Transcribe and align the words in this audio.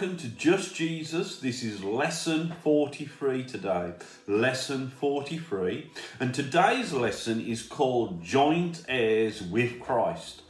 Welcome 0.00 0.16
to 0.16 0.28
Just 0.28 0.74
Jesus. 0.74 1.40
This 1.40 1.62
is 1.62 1.84
lesson 1.84 2.54
43 2.62 3.44
today. 3.44 3.92
Lesson 4.26 4.88
43. 4.88 5.90
And 6.18 6.32
today's 6.32 6.94
lesson 6.94 7.38
is 7.38 7.62
called 7.62 8.22
Joint 8.22 8.82
Heirs 8.88 9.42
with 9.42 9.78
Christ. 9.78 10.40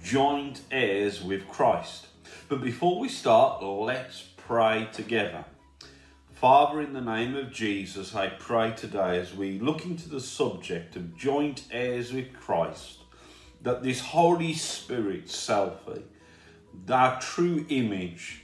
Joint 0.00 0.60
Heirs 0.70 1.24
with 1.24 1.48
Christ. 1.48 2.06
But 2.48 2.62
before 2.62 3.00
we 3.00 3.08
start, 3.08 3.64
let's 3.64 4.28
pray 4.36 4.86
together. 4.92 5.44
Father, 6.32 6.80
in 6.80 6.92
the 6.92 7.00
name 7.00 7.34
of 7.34 7.52
Jesus, 7.52 8.14
I 8.14 8.28
pray 8.28 8.74
today 8.76 9.18
as 9.18 9.34
we 9.34 9.58
look 9.58 9.84
into 9.84 10.08
the 10.08 10.20
subject 10.20 10.94
of 10.94 11.16
joint 11.16 11.64
heirs 11.72 12.12
with 12.12 12.32
Christ, 12.32 12.98
that 13.60 13.82
this 13.82 14.00
Holy 14.00 14.54
Spirit 14.54 15.26
selfie, 15.26 16.04
our 16.88 17.20
true 17.20 17.66
image 17.70 18.39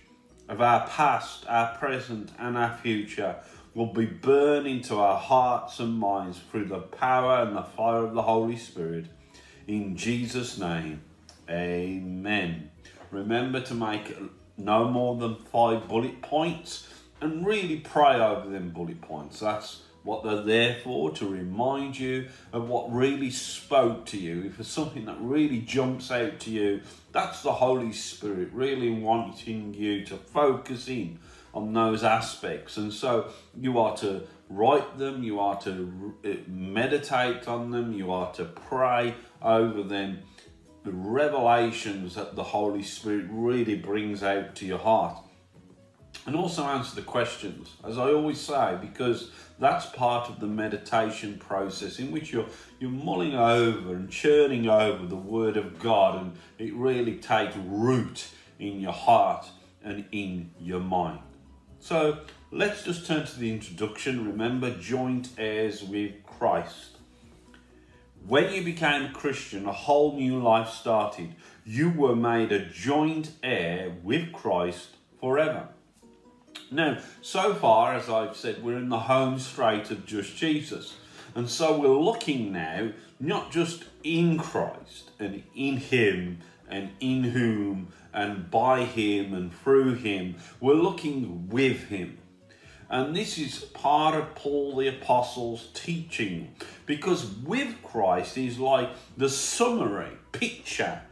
of 0.49 0.61
our 0.61 0.87
past, 0.87 1.45
our 1.49 1.77
present, 1.77 2.31
and 2.39 2.57
our 2.57 2.77
future 2.77 3.37
will 3.75 3.93
be 3.93 4.07
burned 4.07 4.67
into 4.67 4.97
our 4.97 5.19
hearts 5.19 5.81
and 5.81 5.99
minds 5.99 6.41
through 6.51 6.65
the 6.65 6.79
power 6.79 7.43
and 7.43 7.57
the 7.57 7.63
fire 7.63 8.05
of 8.05 8.15
the 8.15 8.23
Holy 8.23 8.57
Spirit. 8.57 9.07
In 9.67 9.97
Jesus' 9.97 10.59
name, 10.59 11.03
amen. 11.51 12.71
Remember 13.11 13.61
to 13.61 13.75
make 13.75 14.17
no 14.57 14.89
more 14.89 15.17
than 15.17 15.37
five 15.37 15.89
bullet 15.89 16.23
points 16.23 16.89
and 17.21 17.47
really 17.47 17.81
pray 17.81 18.21
over 18.21 18.49
them 18.49 18.71
bullet 18.71 19.01
points. 19.01 19.41
That's 19.41 19.83
what 20.03 20.23
they're 20.23 20.43
there 20.43 20.77
for, 20.85 21.11
to 21.11 21.29
remind 21.29 21.99
you 21.99 22.29
of 22.53 22.69
what 22.69 22.93
really 22.93 23.31
spoke 23.31 24.07
to 24.07 24.17
you. 24.17 24.45
If 24.47 24.61
it's 24.61 24.69
something 24.69 25.05
that 25.07 25.17
really 25.21 25.59
jumps 25.61 26.11
out 26.11 26.39
to 26.41 26.51
you, 26.51 26.81
that's 27.17 27.41
the 27.41 27.53
Holy 27.53 27.93
Spirit 27.93 28.51
really 28.53 28.91
wanting 28.91 29.73
you 29.73 30.05
to 30.05 30.19
focus 30.19 30.87
in 30.87 31.19
on 31.55 31.73
those 31.73 32.05
aspects. 32.05 32.77
And 32.77 32.93
so 32.93 33.31
you 33.59 33.79
are 33.79 33.97
to 33.97 34.25
write 34.51 34.99
them, 34.99 35.23
you 35.23 35.41
are 35.41 35.59
to 35.63 36.15
eh, 36.23 36.35
meditate 36.47 37.49
on 37.49 37.71
them, 37.71 37.95
you 37.95 38.13
are 38.13 38.31
to 38.35 38.45
pray 38.45 39.15
over 39.41 39.83
them. 39.83 40.19
The 40.85 40.93
revelations 40.93 42.17
that 42.17 42.37
the 42.37 42.43
Holy 42.43 42.83
Spirit 42.83 43.29
really 43.31 43.77
brings 43.77 44.23
out 44.23 44.55
to 44.57 44.67
your 44.67 44.79
heart 44.79 45.17
and 46.27 46.35
also 46.35 46.65
answer 46.65 46.97
the 46.97 47.03
questions, 47.03 47.71
as 47.85 47.99
I 47.99 48.13
always 48.13 48.41
say, 48.41 48.79
because 48.81 49.31
that's 49.59 49.87
part 49.87 50.29
of 50.29 50.41
the 50.41 50.47
meditation 50.47 51.39
process 51.39 51.99
in 51.99 52.11
which 52.11 52.33
you're 52.33 52.47
you're 52.81 52.91
mulling 52.91 53.35
over 53.35 53.95
and 53.95 54.11
churning 54.11 54.69
over 54.69 55.07
the 55.07 55.17
Word 55.17 55.57
of 55.57 55.79
God, 55.79 56.21
and 56.21 56.37
it 56.59 56.75
really 56.75 57.17
takes 57.17 57.57
root 57.57 58.29
in 58.59 58.81
your 58.81 58.93
heart 58.93 59.47
and 59.85 60.05
in 60.13 60.51
your 60.61 60.81
mind. 60.81 61.21
So 61.79 62.19
let's 62.51 62.83
just 62.83 63.07
turn 63.07 63.27
to 63.27 63.39
the 63.39 63.53
introduction. 63.53 64.27
Remember, 64.27 64.71
joint 64.71 65.29
heirs 65.39 65.83
with 65.83 66.25
Christ. 66.25 66.97
When 68.27 68.53
you 68.53 68.65
became 68.65 69.05
a 69.05 69.13
Christian, 69.13 69.67
a 69.67 69.73
whole 69.73 70.17
new 70.17 70.43
life 70.43 70.71
started. 70.71 71.35
You 71.65 71.91
were 71.91 72.17
made 72.17 72.53
a 72.53 72.65
joint 72.65 73.31
heir 73.43 73.93
with 74.03 74.33
Christ 74.33 74.97
forever. 75.21 75.69
Now, 76.71 76.99
so 77.23 77.55
far, 77.55 77.95
as 77.95 78.09
I've 78.09 78.37
said, 78.37 78.63
we're 78.63 78.79
in 78.79 78.89
the 78.89 78.99
home 78.99 79.39
straight 79.39 79.91
of 79.91 80.05
just 80.05 80.37
Jesus. 80.37 80.97
And 81.35 81.49
so 81.49 81.79
we're 81.79 81.89
looking 81.89 82.53
now 82.53 82.93
not 83.21 83.53
just 83.53 83.85
in 84.03 84.39
Christ 84.39 85.11
and 85.19 85.43
in 85.55 85.77
Him 85.77 86.39
and 86.69 86.91
in 87.01 87.25
whom 87.25 87.89
and 88.13 88.51
by 88.51 88.85
Him 88.85 89.35
and 89.35 89.55
through 89.55 89.95
Him, 89.95 90.37
we're 90.61 90.75
looking 90.75 91.49
with 91.49 91.85
Him. 91.85 92.19
And 92.89 93.17
this 93.17 93.37
is 93.39 93.59
part 93.59 94.15
of 94.15 94.35
Paul 94.35 94.77
the 94.77 94.89
Apostle's 94.89 95.69
teaching 95.75 96.55
because 96.87 97.27
with 97.27 97.83
Christ 97.83 98.39
is 98.39 98.59
like 98.59 98.91
the 99.17 99.29
summary 99.29 100.13
picture 100.33 101.03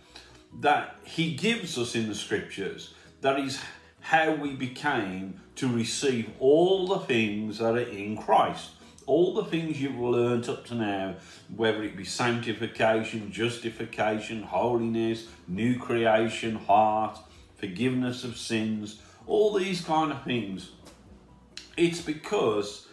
that 0.61 0.97
he 1.05 1.35
gives 1.35 1.77
us 1.77 1.97
in 1.97 2.09
the 2.09 2.15
scriptures 2.15 2.95
that 3.23 3.41
is 3.41 3.61
how 4.01 4.35
we 4.35 4.55
became 4.55 5.41
to 5.57 5.69
receive 5.69 6.31
all 6.41 6.87
the 6.87 6.99
things 6.99 7.59
that 7.59 7.75
are 7.75 7.79
in 7.79 8.17
Christ. 8.17 8.71
All 9.07 9.35
the 9.35 9.45
things 9.45 9.81
you've 9.81 9.99
learnt 9.99 10.49
up 10.49 10.65
to 10.67 10.75
now, 10.75 11.17
whether 11.55 11.83
it 11.83 11.97
be 11.97 12.05
sanctification, 12.05 13.31
justification, 13.31 14.43
holiness, 14.43 15.29
new 15.47 15.79
creation, 15.79 16.57
heart, 16.57 17.19
forgiveness 17.57 18.25
of 18.25 18.39
sins, 18.39 19.01
all 19.27 19.53
these 19.53 19.83
kind 19.83 20.11
of 20.11 20.25
things. 20.25 20.71
It's 21.77 22.01
because 22.01 22.89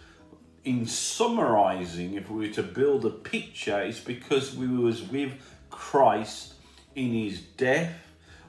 in 0.63 0.85
summarizing, 0.85 2.15
if 2.15 2.29
we 2.29 2.47
were 2.47 2.53
to 2.55 2.63
build 2.63 3.05
a 3.05 3.09
picture, 3.09 3.81
it's 3.81 3.99
because 3.99 4.53
we 4.53 4.67
was 4.67 5.01
with 5.01 5.33
Christ 5.69 6.55
in 6.93 7.13
his 7.13 7.39
death, 7.39 7.95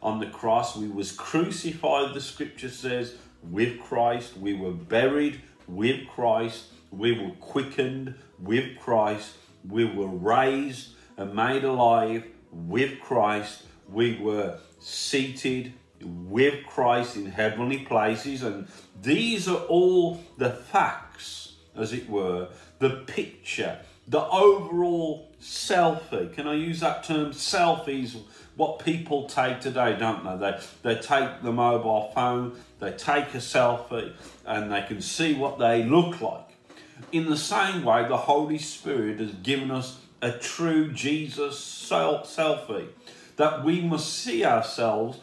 on 0.03 0.19
the 0.19 0.27
cross. 0.27 0.77
We 0.77 0.89
was 0.89 1.13
crucified, 1.13 2.13
the 2.13 2.21
scripture 2.21 2.69
says, 2.69 3.15
with 3.43 3.81
Christ. 3.81 4.37
We 4.37 4.55
were 4.55 4.73
buried 4.73 5.41
with 5.67 6.07
Christ. 6.09 6.67
We 6.91 7.19
were 7.19 7.33
quickened 7.41 8.15
with 8.39 8.79
Christ. 8.79 9.35
We 9.69 9.85
were 9.85 10.09
raised 10.09 10.91
and 11.17 11.35
made 11.35 11.65
alive 11.65 12.25
with 12.51 13.01
Christ. 13.01 13.63
We 13.89 14.19
were 14.19 14.59
seated 14.79 15.73
with 16.01 16.67
Christ 16.67 17.17
in 17.17 17.27
heavenly 17.27 17.81
places. 17.81 18.43
And 18.43 18.69
these 19.01 19.49
are 19.49 19.63
all 19.65 20.21
the 20.39 20.51
facts, 20.51 21.55
as 21.77 21.93
it 21.93 22.09
were, 22.09 22.49
the 22.79 22.91
picture, 23.07 23.79
the 24.09 24.25
overall 24.27 25.32
selfie. 25.43 26.33
Can 26.33 26.47
I 26.47 26.55
use 26.55 26.81
that 26.81 27.05
term? 27.05 27.33
Selfies 27.33 28.17
what 28.57 28.85
people 28.85 29.29
take 29.29 29.61
today, 29.61 29.97
don't 29.99 30.25
they? 30.25 30.51
They, 30.51 30.95
they 30.95 31.01
take 31.01 31.43
the 31.43 31.53
mobile 31.53 32.13
phone, 32.15 32.59
they 32.81 32.93
take 32.93 33.35
a 33.35 33.39
selfie, 33.39 34.13
and 34.47 34.71
they 34.71 34.83
can 34.83 35.01
see 35.01 35.35
what 35.35 35.59
they 35.59 35.83
look 35.83 36.21
like. 36.21 36.49
In 37.11 37.29
the 37.29 37.37
same 37.37 37.83
way, 37.83 38.07
the 38.07 38.17
Holy 38.17 38.59
Spirit 38.59 39.19
has 39.19 39.33
given 39.33 39.71
us 39.71 39.99
a 40.21 40.31
true 40.31 40.93
Jesus 40.93 41.59
selfie 41.91 42.89
that 43.37 43.65
we 43.65 43.81
must 43.81 44.13
see 44.13 44.45
ourselves 44.45 45.19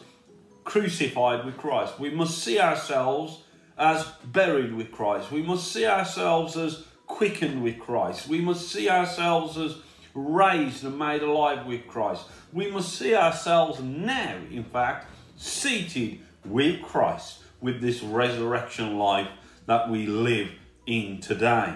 crucified 0.64 1.44
with 1.44 1.56
Christ. 1.56 1.98
We 1.98 2.10
must 2.10 2.38
see 2.38 2.60
ourselves 2.60 3.42
as 3.78 4.04
buried 4.24 4.74
with 4.74 4.92
Christ. 4.92 5.32
We 5.32 5.42
must 5.42 5.72
see 5.72 5.86
ourselves 5.86 6.56
as 6.56 6.84
quickened 7.06 7.62
with 7.62 7.78
Christ. 7.78 8.28
We 8.28 8.40
must 8.40 8.68
see 8.68 8.90
ourselves 8.90 9.56
as 9.56 9.76
raised 10.14 10.84
and 10.84 10.98
made 10.98 11.22
alive 11.22 11.66
with 11.66 11.86
Christ. 11.86 12.24
We 12.52 12.70
must 12.70 12.96
see 12.96 13.14
ourselves 13.14 13.80
now, 13.80 14.36
in 14.50 14.64
fact, 14.64 15.06
seated 15.36 16.20
with 16.44 16.82
Christ, 16.82 17.40
with 17.60 17.80
this 17.80 18.02
resurrection 18.02 18.98
life 18.98 19.28
that 19.66 19.88
we 19.88 20.06
live 20.06 20.50
in 20.86 21.20
today. 21.20 21.74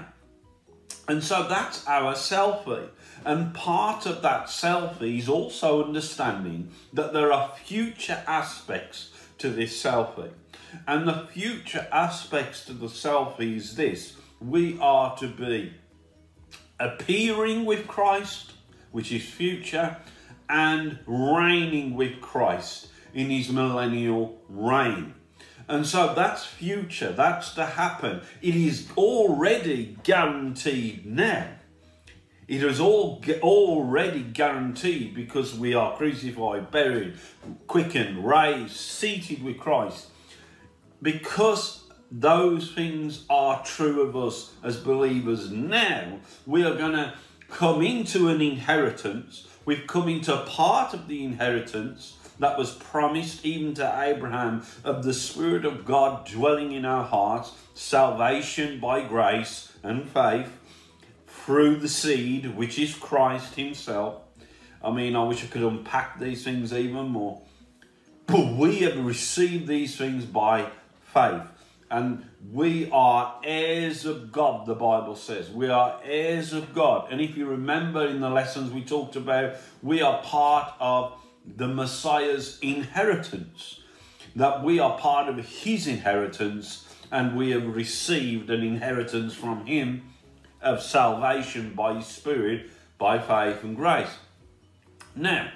And 1.07 1.23
so 1.23 1.47
that's 1.49 1.87
our 1.87 2.15
selfie. 2.15 2.89
And 3.25 3.55
part 3.55 4.07
of 4.07 4.23
that 4.23 4.47
selfie 4.47 5.19
is 5.19 5.29
also 5.29 5.85
understanding 5.85 6.71
that 6.93 7.13
there 7.13 7.33
are 7.33 7.53
future 7.65 8.23
aspects 8.27 9.11
to 9.39 9.51
this 9.51 9.83
selfie. 9.83 10.31
And 10.87 11.07
the 11.07 11.27
future 11.33 11.87
aspects 11.93 12.65
to 12.67 12.73
the 12.73 12.87
selfie 12.87 13.57
is 13.57 13.77
this 13.77 14.17
we 14.41 14.79
are 14.81 15.17
to 15.17 15.29
be 15.29 15.75
appearing 16.79 17.65
with 17.65 17.87
Christ, 17.87 18.53
which 18.93 19.13
is 19.13 19.25
future, 19.25 19.97
and 20.49 20.99
reigning 21.07 21.95
with 21.95 22.21
Christ 22.21 22.89
in 23.13 23.31
his 23.31 23.49
millennial 23.51 24.41
reign. 24.49 25.15
And 25.67 25.87
so 25.87 26.15
that's 26.15 26.45
future, 26.45 27.13
that's 27.13 27.55
to 27.55 27.65
happen. 27.65 28.21
It 28.43 28.55
is 28.55 28.89
already 28.97 29.97
guaranteed 30.03 31.07
now. 31.07 31.49
It 32.47 32.63
is 32.63 32.79
all 32.79 33.23
already 33.41 34.23
guaranteed 34.23 35.15
because 35.15 35.55
we 35.55 35.73
are 35.73 35.97
crucified, 35.97 36.71
buried, 36.71 37.15
quickened, 37.67 38.27
raised, 38.27 38.77
seated 38.77 39.43
with 39.43 39.59
Christ. 39.59 40.09
Because 41.01 41.84
those 42.11 42.73
things 42.73 43.25
are 43.29 43.65
true 43.65 44.03
of 44.03 44.17
us 44.17 44.53
as 44.63 44.77
believers 44.77 45.51
now, 45.51 46.21
we 46.47 46.65
are 46.65 46.75
going 46.75 46.93
to 46.93 47.15
come 47.49 47.83
into 47.83 48.29
an 48.29 48.41
inheritance. 48.41 49.47
We've 49.65 49.87
come 49.87 50.09
into 50.09 50.37
part 50.47 50.95
of 50.95 51.09
the 51.09 51.25
inheritance 51.25 52.17
that 52.39 52.59
was 52.59 52.75
promised 52.75 53.45
even 53.45 53.75
to 53.75 54.01
Abraham 54.03 54.63
of 54.83 55.05
the 55.05 55.15
Spirit 55.15 55.65
of 55.65 55.85
God 55.85 56.27
dwelling 56.27 56.73
in 56.73 56.85
our 56.85 57.05
hearts, 57.05 57.53
salvation 57.75 58.81
by 58.81 59.07
grace 59.07 59.73
and 59.83 60.09
faith 60.09 60.51
through 61.27 61.77
the 61.77 61.89
seed, 61.89 62.57
which 62.57 62.79
is 62.79 62.95
Christ 62.95 63.55
Himself. 63.55 64.23
I 64.83 64.91
mean, 64.91 65.17
I 65.17 65.25
wish 65.25 65.45
I 65.45 65.47
could 65.47 65.63
unpack 65.63 66.19
these 66.19 66.45
things 66.45 66.73
even 66.73 67.09
more. 67.09 67.41
But 68.27 68.55
we 68.55 68.79
have 68.81 69.05
received 69.05 69.67
these 69.67 69.97
things 69.97 70.25
by 70.25 70.71
faith. 71.13 71.43
And 71.95 72.29
we 72.51 72.91
are 72.91 73.39
heirs 73.45 74.05
of 74.05 74.33
God, 74.33 74.67
the 74.67 74.75
Bible 74.75 75.15
says. 75.15 75.49
We 75.49 75.69
are 75.69 76.01
heirs 76.03 76.53
of 76.53 76.75
God. 76.75 77.13
And 77.13 77.21
if 77.21 77.37
you 77.37 77.47
remember 77.47 78.05
in 78.05 78.21
the 78.21 78.31
lessons 78.31 78.73
we 78.73 78.83
talked 78.83 79.15
about, 79.15 79.55
we 79.81 80.03
are 80.03 80.21
part 80.25 80.75
of 80.81 81.13
the 81.47 81.69
Messiah's 81.69 82.59
inheritance. 82.61 83.79
That 84.35 84.65
we 84.65 84.81
are 84.81 84.99
part 84.99 85.29
of 85.29 85.39
his 85.39 85.87
inheritance 85.87 86.93
and 87.13 87.37
we 87.37 87.53
have 87.53 87.77
received 87.77 88.51
an 88.51 88.65
inheritance 88.65 89.33
from 89.33 89.65
him 89.65 90.03
of 90.61 90.83
salvation 90.83 91.75
by 91.75 91.95
his 91.95 92.09
Spirit 92.09 92.71
by 92.99 93.21
faith 93.21 93.63
and 93.63 93.77
grace. 93.77 94.17
Now, 95.15 95.49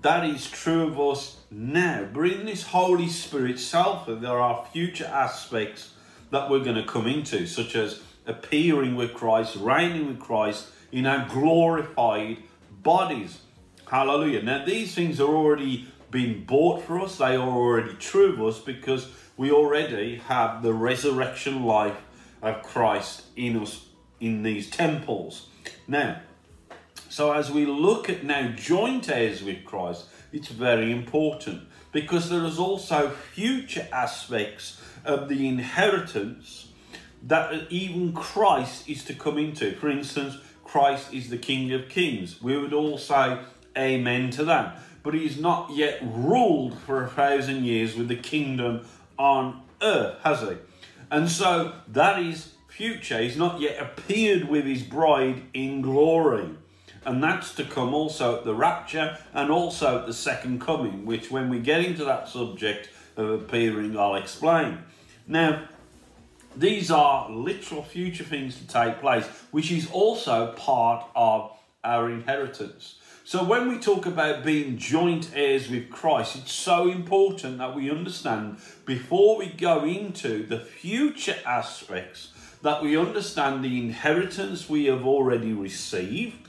that 0.00 0.24
is 0.24 0.50
true 0.50 0.88
of 0.88 0.98
us 0.98 1.36
now. 1.50 2.08
In 2.14 2.46
this 2.46 2.64
Holy 2.64 3.08
Spirit 3.08 3.58
self, 3.58 4.08
and 4.08 4.22
there 4.22 4.40
are 4.40 4.66
future 4.72 5.06
aspects 5.06 5.92
that 6.30 6.48
we're 6.48 6.64
going 6.64 6.76
to 6.76 6.84
come 6.84 7.06
into, 7.06 7.46
such 7.46 7.76
as 7.76 8.00
appearing 8.26 8.94
with 8.96 9.14
Christ, 9.14 9.56
reigning 9.56 10.06
with 10.08 10.18
Christ 10.18 10.68
in 10.90 11.06
our 11.06 11.28
glorified 11.28 12.38
bodies. 12.82 13.40
Hallelujah. 13.86 14.42
Now, 14.42 14.64
these 14.64 14.94
things 14.94 15.20
are 15.20 15.34
already 15.34 15.88
been 16.10 16.44
bought 16.44 16.82
for 16.84 17.00
us, 17.00 17.16
they 17.16 17.36
are 17.36 17.48
already 17.48 17.94
true 17.94 18.34
of 18.34 18.42
us 18.42 18.58
because 18.58 19.08
we 19.36 19.50
already 19.50 20.16
have 20.16 20.62
the 20.62 20.74
resurrection 20.74 21.64
life 21.64 21.96
of 22.42 22.62
Christ 22.62 23.22
in 23.34 23.56
us 23.60 23.86
in 24.20 24.42
these 24.42 24.70
temples. 24.70 25.48
Now, 25.88 26.20
so 27.12 27.32
as 27.32 27.50
we 27.50 27.66
look 27.66 28.08
at 28.08 28.24
now 28.24 28.52
joint 28.56 29.10
heirs 29.10 29.42
with 29.42 29.66
Christ, 29.66 30.06
it's 30.32 30.48
very 30.48 30.90
important 30.90 31.64
because 31.92 32.30
there 32.30 32.42
is 32.46 32.58
also 32.58 33.10
future 33.10 33.86
aspects 33.92 34.80
of 35.04 35.28
the 35.28 35.46
inheritance 35.46 36.68
that 37.24 37.70
even 37.70 38.14
Christ 38.14 38.88
is 38.88 39.04
to 39.04 39.14
come 39.14 39.36
into. 39.36 39.74
For 39.74 39.90
instance, 39.90 40.38
Christ 40.64 41.12
is 41.12 41.28
the 41.28 41.36
King 41.36 41.70
of 41.74 41.90
Kings. 41.90 42.40
We 42.40 42.56
would 42.56 42.72
all 42.72 42.96
say 42.96 43.40
amen 43.76 44.30
to 44.30 44.44
that. 44.44 44.80
But 45.02 45.12
he's 45.12 45.38
not 45.38 45.72
yet 45.76 45.98
ruled 46.02 46.78
for 46.78 47.04
a 47.04 47.10
thousand 47.10 47.66
years 47.66 47.94
with 47.94 48.08
the 48.08 48.16
kingdom 48.16 48.86
on 49.18 49.60
earth, 49.82 50.16
has 50.24 50.40
he? 50.40 50.56
And 51.10 51.28
so 51.28 51.74
that 51.88 52.22
is 52.22 52.54
future. 52.68 53.20
He's 53.20 53.36
not 53.36 53.60
yet 53.60 53.78
appeared 53.78 54.48
with 54.48 54.64
his 54.64 54.82
bride 54.82 55.42
in 55.52 55.82
glory 55.82 56.56
and 57.04 57.22
that's 57.22 57.54
to 57.54 57.64
come 57.64 57.94
also 57.94 58.38
at 58.38 58.44
the 58.44 58.54
rapture 58.54 59.18
and 59.34 59.50
also 59.50 59.98
at 59.98 60.06
the 60.06 60.12
second 60.12 60.60
coming, 60.60 61.04
which 61.04 61.30
when 61.30 61.48
we 61.48 61.58
get 61.58 61.84
into 61.84 62.04
that 62.04 62.28
subject 62.28 62.88
of 63.16 63.28
appearing, 63.30 63.98
I'll 63.98 64.14
explain. 64.14 64.78
Now, 65.26 65.68
these 66.56 66.90
are 66.90 67.30
literal 67.30 67.82
future 67.82 68.24
things 68.24 68.56
to 68.58 68.66
take 68.66 69.00
place, 69.00 69.26
which 69.50 69.70
is 69.72 69.90
also 69.90 70.52
part 70.52 71.06
of 71.14 71.52
our 71.82 72.10
inheritance. 72.10 72.96
So, 73.24 73.44
when 73.44 73.68
we 73.68 73.78
talk 73.78 74.04
about 74.04 74.44
being 74.44 74.78
joint 74.78 75.30
heirs 75.34 75.70
with 75.70 75.90
Christ, 75.90 76.36
it's 76.36 76.52
so 76.52 76.90
important 76.90 77.58
that 77.58 77.74
we 77.74 77.90
understand 77.90 78.58
before 78.84 79.38
we 79.38 79.46
go 79.46 79.84
into 79.84 80.44
the 80.44 80.58
future 80.58 81.36
aspects 81.46 82.30
that 82.62 82.82
we 82.82 82.96
understand 82.96 83.64
the 83.64 83.78
inheritance 83.78 84.68
we 84.68 84.86
have 84.86 85.04
already 85.04 85.52
received 85.52 86.41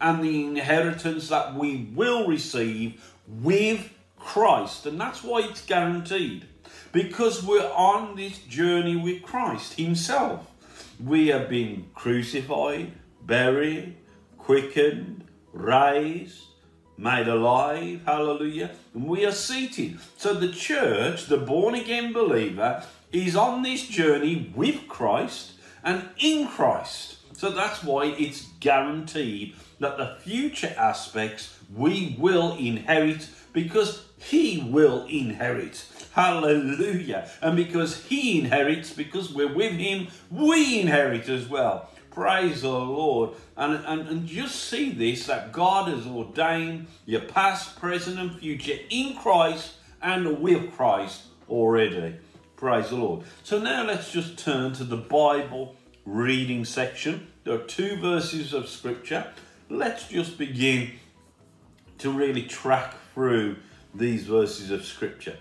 and 0.00 0.22
the 0.22 0.44
inheritance 0.44 1.28
that 1.28 1.54
we 1.54 1.88
will 1.94 2.26
receive 2.26 3.02
with 3.26 3.90
Christ. 4.18 4.86
And 4.86 5.00
that's 5.00 5.22
why 5.22 5.40
it's 5.40 5.64
guaranteed. 5.64 6.46
Because 6.92 7.42
we're 7.42 7.70
on 7.72 8.16
this 8.16 8.38
journey 8.38 8.96
with 8.96 9.22
Christ 9.22 9.74
Himself. 9.74 10.50
We 11.04 11.28
have 11.28 11.48
been 11.48 11.86
crucified, 11.94 12.92
buried, 13.22 13.96
quickened, 14.38 15.24
raised, 15.52 16.42
made 16.96 17.28
alive, 17.28 18.00
hallelujah, 18.06 18.70
and 18.94 19.06
we 19.06 19.26
are 19.26 19.32
seated. 19.32 19.98
So 20.16 20.34
the 20.34 20.52
church, 20.52 21.26
the 21.26 21.36
born 21.36 21.74
again 21.74 22.12
believer, 22.12 22.82
is 23.12 23.36
on 23.36 23.62
this 23.62 23.86
journey 23.86 24.52
with 24.54 24.88
Christ 24.88 25.52
and 25.84 26.08
in 26.18 26.48
Christ. 26.48 27.15
So 27.36 27.50
that's 27.50 27.84
why 27.84 28.06
it's 28.06 28.48
guaranteed 28.60 29.56
that 29.78 29.98
the 29.98 30.16
future 30.20 30.74
aspects 30.78 31.58
we 31.74 32.16
will 32.18 32.56
inherit 32.56 33.28
because 33.52 34.04
He 34.18 34.66
will 34.70 35.04
inherit. 35.06 35.84
Hallelujah. 36.12 37.28
And 37.42 37.54
because 37.54 38.04
He 38.06 38.38
inherits, 38.40 38.94
because 38.94 39.32
we're 39.32 39.52
with 39.52 39.72
Him, 39.72 40.08
we 40.30 40.80
inherit 40.80 41.28
as 41.28 41.46
well. 41.46 41.90
Praise 42.10 42.62
the 42.62 42.70
Lord. 42.70 43.32
And, 43.58 43.84
and, 43.84 44.08
and 44.08 44.26
just 44.26 44.70
see 44.70 44.90
this 44.90 45.26
that 45.26 45.52
God 45.52 45.88
has 45.88 46.06
ordained 46.06 46.86
your 47.04 47.20
past, 47.20 47.78
present, 47.78 48.18
and 48.18 48.38
future 48.38 48.78
in 48.88 49.14
Christ 49.14 49.74
and 50.00 50.40
with 50.40 50.72
Christ 50.72 51.24
already. 51.50 52.16
Praise 52.56 52.88
the 52.88 52.96
Lord. 52.96 53.24
So 53.42 53.58
now 53.58 53.84
let's 53.84 54.10
just 54.10 54.38
turn 54.38 54.72
to 54.72 54.84
the 54.84 54.96
Bible 54.96 55.76
reading 56.06 56.64
section. 56.64 57.26
There 57.44 57.54
are 57.54 57.64
two 57.64 57.96
verses 57.96 58.54
of 58.54 58.68
scripture 58.68 59.32
let's 59.68 60.08
just 60.08 60.38
begin 60.38 60.92
to 61.98 62.10
really 62.10 62.42
track 62.42 62.94
through 63.14 63.56
these 63.94 64.24
verses 64.24 64.70
of 64.70 64.84
scripture. 64.84 65.38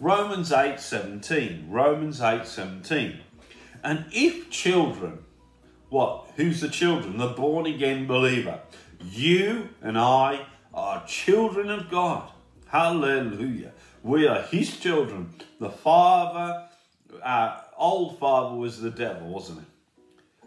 Romans 0.00 0.52
8 0.52 0.78
17. 0.78 1.66
Romans 1.70 2.20
8 2.20 2.46
17. 2.46 3.20
And 3.82 4.06
if 4.10 4.50
children, 4.50 5.18
what? 5.88 6.26
Who's 6.36 6.60
the 6.60 6.68
children? 6.68 7.18
The 7.18 7.28
born 7.28 7.66
again 7.66 8.06
believer. 8.06 8.60
You 9.02 9.68
and 9.82 9.98
I 9.98 10.46
are 10.72 11.04
children 11.06 11.70
of 11.70 11.90
God. 11.90 12.30
Hallelujah. 12.66 13.72
We 14.02 14.26
are 14.26 14.42
his 14.42 14.76
children. 14.78 15.34
The 15.60 15.70
father, 15.70 16.68
our 17.22 17.62
old 17.76 18.18
father 18.18 18.56
was 18.56 18.80
the 18.80 18.90
devil, 18.90 19.28
wasn't 19.28 19.60
it? 19.60 19.73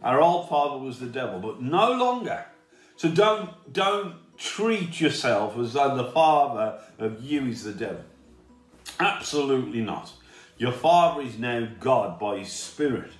Our 0.03 0.21
old 0.21 0.49
father 0.49 0.77
was 0.77 0.99
the 0.99 1.07
devil, 1.07 1.39
but 1.39 1.61
no 1.61 1.91
longer. 1.93 2.45
So 2.95 3.09
don't 3.09 3.49
don't 3.73 4.15
treat 4.37 5.01
yourself 5.01 5.57
as 5.57 5.73
though 5.73 5.95
the 5.95 6.11
father 6.11 6.79
of 6.99 7.23
you 7.23 7.45
is 7.45 7.63
the 7.63 7.73
devil. 7.73 8.03
Absolutely 8.99 9.81
not. 9.81 10.11
Your 10.57 10.71
father 10.71 11.21
is 11.21 11.37
now 11.37 11.67
God 11.79 12.19
by 12.19 12.39
his 12.39 12.51
spirit. 12.51 13.11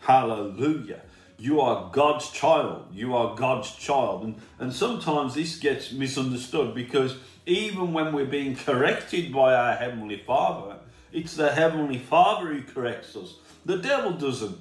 Hallelujah. 0.00 1.02
You 1.38 1.60
are 1.60 1.90
God's 1.92 2.30
child. 2.30 2.86
You 2.92 3.14
are 3.14 3.36
God's 3.36 3.74
child. 3.74 4.24
And, 4.24 4.36
and 4.58 4.72
sometimes 4.72 5.34
this 5.34 5.58
gets 5.58 5.92
misunderstood 5.92 6.74
because 6.74 7.16
even 7.46 7.92
when 7.92 8.12
we're 8.12 8.26
being 8.26 8.56
corrected 8.56 9.32
by 9.32 9.54
our 9.54 9.74
Heavenly 9.76 10.18
Father, 10.18 10.76
it's 11.12 11.36
the 11.36 11.52
Heavenly 11.52 11.98
Father 11.98 12.52
who 12.52 12.62
corrects 12.62 13.14
us. 13.16 13.34
The 13.64 13.78
devil 13.78 14.12
doesn't 14.12 14.58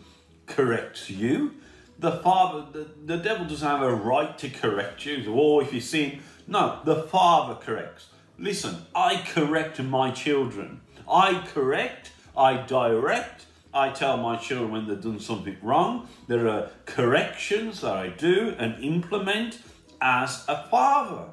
correct 0.47 1.09
you 1.09 1.53
the 1.99 2.11
father, 2.11 2.65
the, 2.71 2.87
the 3.05 3.17
devil 3.17 3.45
doesn't 3.45 3.67
have 3.67 3.81
a 3.81 3.93
right 3.93 4.37
to 4.37 4.49
correct 4.49 5.05
you. 5.05 5.33
Or 5.33 5.63
if 5.63 5.73
you 5.73 5.81
sin, 5.81 6.21
no, 6.47 6.79
the 6.85 7.03
father 7.03 7.55
corrects. 7.55 8.07
Listen, 8.37 8.85
I 8.93 9.23
correct 9.27 9.81
my 9.81 10.11
children. 10.11 10.81
I 11.09 11.43
correct, 11.47 12.11
I 12.35 12.57
direct, 12.57 13.45
I 13.73 13.89
tell 13.89 14.17
my 14.17 14.37
children 14.37 14.71
when 14.71 14.87
they've 14.87 15.01
done 15.01 15.19
something 15.19 15.57
wrong. 15.61 16.07
There 16.27 16.47
are 16.47 16.69
corrections 16.85 17.81
that 17.81 17.95
I 17.95 18.09
do 18.09 18.55
and 18.59 18.83
implement 18.83 19.59
as 20.01 20.45
a 20.47 20.67
father. 20.67 21.31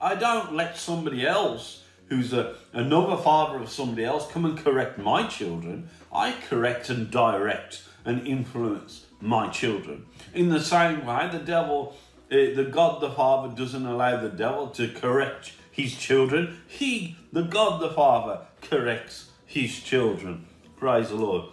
I 0.00 0.14
don't 0.14 0.54
let 0.54 0.76
somebody 0.76 1.26
else 1.26 1.82
who's 2.08 2.32
a, 2.32 2.56
another 2.72 3.16
father 3.16 3.58
of 3.58 3.70
somebody 3.70 4.04
else 4.04 4.30
come 4.30 4.44
and 4.44 4.58
correct 4.58 4.98
my 4.98 5.26
children. 5.26 5.88
I 6.12 6.34
correct 6.48 6.90
and 6.90 7.10
direct 7.10 7.82
and 8.04 8.26
influence 8.26 9.06
my 9.20 9.48
children. 9.48 10.06
In 10.34 10.48
the 10.48 10.60
same 10.60 11.06
way, 11.06 11.28
the 11.32 11.38
devil, 11.38 11.96
uh, 12.30 12.34
the 12.34 12.68
God 12.70 13.00
the 13.00 13.10
Father, 13.10 13.54
doesn't 13.54 13.86
allow 13.86 14.20
the 14.20 14.28
devil 14.28 14.68
to 14.68 14.88
correct 14.88 15.52
his 15.70 15.96
children. 15.96 16.60
He, 16.66 17.16
the 17.32 17.42
God 17.42 17.80
the 17.80 17.90
Father, 17.90 18.40
corrects 18.60 19.30
his 19.46 19.80
children. 19.80 20.46
Praise 20.76 21.08
the 21.08 21.16
Lord. 21.16 21.50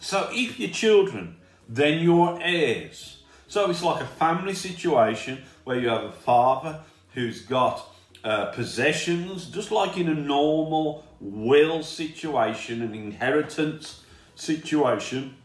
So 0.00 0.28
if 0.32 0.58
you're 0.58 0.70
children, 0.70 1.36
then 1.68 2.02
you're 2.02 2.38
heirs. 2.42 3.22
So 3.48 3.70
it's 3.70 3.82
like 3.82 4.02
a 4.02 4.06
family 4.06 4.54
situation 4.54 5.42
where 5.64 5.78
you 5.78 5.88
have 5.88 6.04
a 6.04 6.12
father 6.12 6.80
who's 7.14 7.42
got 7.42 7.88
uh, 8.24 8.46
possessions, 8.46 9.46
just 9.46 9.70
like 9.70 9.96
in 9.96 10.08
a 10.08 10.14
normal 10.14 11.04
will 11.20 11.82
situation, 11.82 12.82
an 12.82 12.94
inheritance 12.94 14.02
situation 14.34 15.36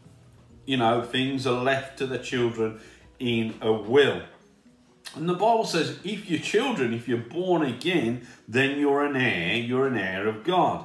you 0.70 0.76
know, 0.76 1.02
things 1.02 1.48
are 1.48 1.60
left 1.60 1.98
to 1.98 2.06
the 2.06 2.16
children 2.16 2.78
in 3.18 3.52
a 3.60 3.72
will. 3.72 4.22
And 5.16 5.28
the 5.28 5.34
Bible 5.34 5.64
says, 5.64 5.98
if 6.04 6.30
you're 6.30 6.38
children, 6.38 6.94
if 6.94 7.08
you're 7.08 7.18
born 7.18 7.62
again, 7.62 8.24
then 8.46 8.78
you're 8.78 9.04
an 9.04 9.16
heir, 9.16 9.56
you're 9.56 9.88
an 9.88 9.96
heir 9.96 10.28
of 10.28 10.44
God. 10.44 10.84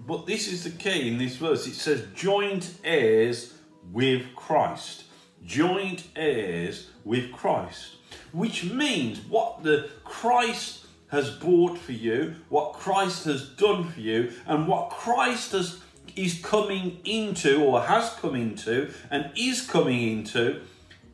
But 0.00 0.24
this 0.24 0.48
is 0.48 0.64
the 0.64 0.70
key 0.70 1.10
in 1.10 1.18
this 1.18 1.36
verse. 1.36 1.66
It 1.66 1.74
says 1.74 2.06
joint 2.14 2.78
heirs 2.82 3.52
with 3.92 4.34
Christ. 4.34 5.04
Joint 5.44 6.04
heirs 6.16 6.88
with 7.04 7.30
Christ. 7.30 7.96
Which 8.32 8.64
means 8.64 9.20
what 9.28 9.62
the 9.62 9.90
Christ 10.02 10.86
has 11.08 11.30
bought 11.30 11.76
for 11.76 11.92
you, 11.92 12.36
what 12.48 12.72
Christ 12.72 13.26
has 13.26 13.50
done 13.50 13.90
for 13.90 14.00
you, 14.00 14.32
and 14.46 14.66
what 14.66 14.88
Christ 14.88 15.52
has 15.52 15.78
is 16.16 16.40
coming 16.40 17.00
into 17.04 17.62
or 17.62 17.82
has 17.82 18.10
come 18.20 18.34
into 18.34 18.92
and 19.10 19.30
is 19.36 19.66
coming 19.66 20.18
into, 20.18 20.62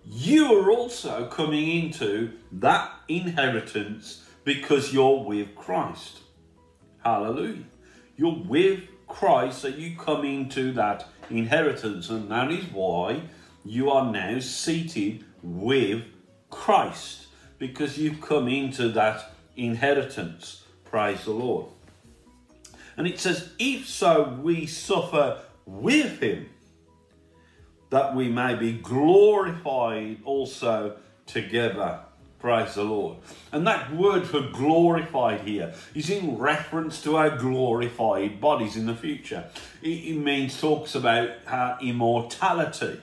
you 0.06 0.59
are 0.59 0.71
also 0.71 1.26
coming 1.26 1.68
into 1.68 2.32
that 2.52 2.90
inheritance 3.09 4.25
because 4.44 4.92
you're 4.92 5.25
with 5.25 5.54
Christ. 5.54 6.21
Hallelujah. 7.04 7.64
You're 8.16 8.42
with 8.47 8.80
Christ, 9.09 9.62
so 9.62 9.68
you 9.68 9.97
come 9.97 10.25
into 10.25 10.73
that 10.73 11.06
inheritance, 11.30 12.09
and 12.09 12.30
that 12.30 12.50
is 12.50 12.64
why 12.73 13.23
you 13.64 13.90
are 13.90 14.11
now 14.11 14.38
seated 14.38 15.25
with 15.42 16.04
Christ 16.50 17.26
because 17.59 17.99
you've 17.99 18.21
come 18.21 18.49
into 18.49 18.88
that 18.90 19.32
inheritance. 19.56 20.64
Praise 20.85 21.25
the 21.25 21.32
Lord. 21.32 21.72
And 22.97 23.07
it 23.07 23.19
says, 23.19 23.53
If 23.59 23.89
so 23.89 24.39
we 24.43 24.67
suffer 24.67 25.41
with 25.67 26.21
him, 26.21 26.49
that 27.91 28.15
we 28.15 28.29
may 28.29 28.55
be 28.55 28.73
glorified 28.73 30.19
also 30.25 30.97
together. 31.27 32.01
Praise 32.39 32.75
the 32.75 32.83
Lord. 32.83 33.19
And 33.53 33.65
that 33.69 33.95
word 33.95 34.27
for 34.27 34.41
glorified 34.41 35.43
here 35.43 35.75
is 35.95 36.11
in 36.11 36.39
reference 36.39 37.01
to 37.03 37.17
our 37.17 37.37
glorified 37.37 38.41
bodies 38.41 38.77
in 38.77 38.87
the 38.87 38.97
future. 38.97 39.45
It, 39.81 40.17
means, 40.17 40.61
talks 40.61 40.97
about 40.97 41.31
our 41.47 41.79
immortality. 41.81 43.01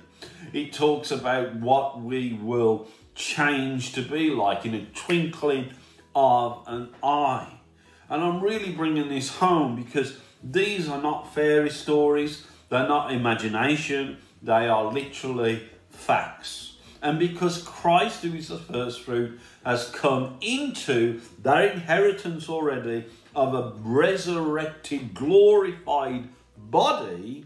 It 0.51 0.73
talks 0.73 1.11
about 1.11 1.55
what 1.55 2.01
we 2.01 2.33
will 2.33 2.87
change 3.15 3.93
to 3.93 4.01
be 4.01 4.31
like 4.31 4.65
in 4.65 4.73
a 4.73 4.85
twinkling 4.87 5.71
of 6.13 6.63
an 6.67 6.89
eye. 7.01 7.58
And 8.09 8.23
I'm 8.23 8.41
really 8.41 8.71
bringing 8.71 9.09
this 9.09 9.29
home 9.35 9.75
because 9.75 10.17
these 10.43 10.89
are 10.89 11.01
not 11.01 11.33
fairy 11.33 11.69
stories, 11.69 12.45
they're 12.69 12.87
not 12.87 13.11
imagination, 13.11 14.17
they 14.41 14.67
are 14.67 14.91
literally 14.91 15.69
facts. 15.89 16.77
And 17.01 17.17
because 17.19 17.61
Christ, 17.61 18.23
who 18.23 18.33
is 18.33 18.49
the 18.49 18.57
first 18.57 19.01
fruit, 19.01 19.39
has 19.65 19.89
come 19.89 20.37
into 20.41 21.21
their 21.41 21.69
inheritance 21.69 22.49
already 22.49 23.05
of 23.35 23.53
a 23.53 23.73
resurrected, 23.79 25.13
glorified 25.13 26.27
body, 26.57 27.45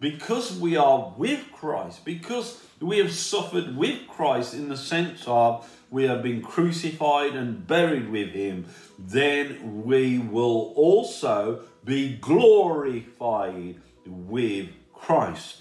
because 0.00 0.58
we 0.58 0.76
are 0.76 1.12
with 1.16 1.44
Christ, 1.52 2.04
because 2.04 2.62
we 2.80 2.98
have 2.98 3.12
suffered 3.12 3.76
with 3.76 4.06
Christ 4.06 4.54
in 4.54 4.68
the 4.68 4.76
sense 4.76 5.24
of 5.26 5.68
we 5.94 6.08
have 6.08 6.24
been 6.24 6.42
crucified 6.42 7.36
and 7.36 7.68
buried 7.68 8.10
with 8.10 8.30
him, 8.30 8.66
then 8.98 9.84
we 9.84 10.18
will 10.18 10.72
also 10.74 11.60
be 11.84 12.16
glorified 12.16 13.76
with 14.04 14.70
Christ. 14.92 15.60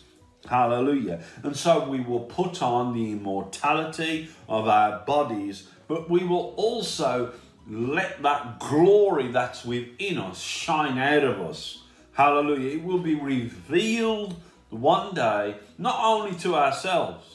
Hallelujah. 0.50 1.22
And 1.44 1.56
so 1.56 1.88
we 1.88 2.00
will 2.00 2.22
put 2.22 2.64
on 2.64 2.96
the 2.96 3.12
immortality 3.12 4.28
of 4.50 4.68
our 4.68 5.06
bodies, 5.06 5.68
but 5.88 6.10
we 6.10 6.24
will 6.24 6.56
also 6.58 7.34
let 7.70 8.24
that 8.24 8.58
glory 8.58 9.28
that's 9.28 9.64
within 9.64 10.18
us 10.18 10.42
shine 10.42 10.98
out 10.98 11.24
of 11.24 11.42
us. 11.42 11.84
Hallelujah. 12.14 12.78
It 12.78 12.84
will 12.84 12.98
be 12.98 13.14
revealed 13.14 14.36
one 14.72 15.14
day, 15.14 15.58
not 15.78 16.04
only 16.04 16.36
to 16.40 16.56
ourselves, 16.56 17.33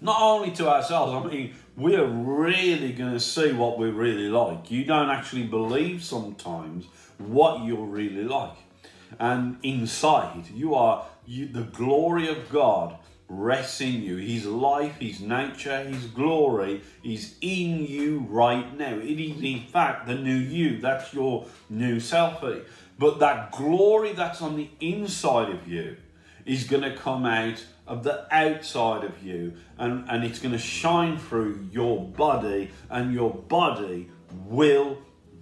not 0.00 0.20
only 0.20 0.50
to 0.52 0.68
ourselves, 0.68 1.12
I 1.12 1.28
mean, 1.28 1.54
we're 1.76 2.06
really 2.06 2.92
going 2.92 3.12
to 3.12 3.20
see 3.20 3.52
what 3.52 3.78
we're 3.78 3.92
really 3.92 4.28
like. 4.28 4.70
You 4.70 4.84
don't 4.84 5.10
actually 5.10 5.44
believe 5.44 6.04
sometimes 6.04 6.86
what 7.18 7.64
you're 7.64 7.84
really 7.84 8.24
like. 8.24 8.56
And 9.18 9.58
inside, 9.62 10.48
you 10.54 10.74
are 10.74 11.06
you, 11.26 11.48
the 11.48 11.62
glory 11.62 12.28
of 12.28 12.48
God 12.50 12.96
rests 13.28 13.80
in 13.80 14.02
you. 14.02 14.16
His 14.16 14.46
life, 14.46 14.96
His 14.98 15.20
nature, 15.20 15.84
His 15.84 16.06
glory 16.06 16.82
is 17.02 17.34
in 17.40 17.84
you 17.84 18.26
right 18.28 18.76
now. 18.76 18.94
It 18.94 19.20
is, 19.20 19.42
in 19.42 19.60
fact, 19.60 20.06
the 20.06 20.14
new 20.14 20.36
you. 20.36 20.80
That's 20.80 21.12
your 21.12 21.46
new 21.68 21.96
selfie. 21.96 22.64
But 22.98 23.18
that 23.20 23.52
glory 23.52 24.12
that's 24.12 24.42
on 24.42 24.56
the 24.56 24.70
inside 24.80 25.50
of 25.50 25.68
you 25.68 25.96
is 26.48 26.64
going 26.64 26.82
to 26.82 26.96
come 26.96 27.26
out 27.26 27.62
of 27.86 28.02
the 28.04 28.26
outside 28.34 29.04
of 29.04 29.22
you 29.22 29.52
and, 29.76 30.08
and 30.08 30.24
it's 30.24 30.38
going 30.38 30.52
to 30.52 30.58
shine 30.58 31.18
through 31.18 31.68
your 31.70 32.02
body 32.02 32.70
and 32.88 33.12
your 33.12 33.30
body 33.30 34.08
will 34.46 34.98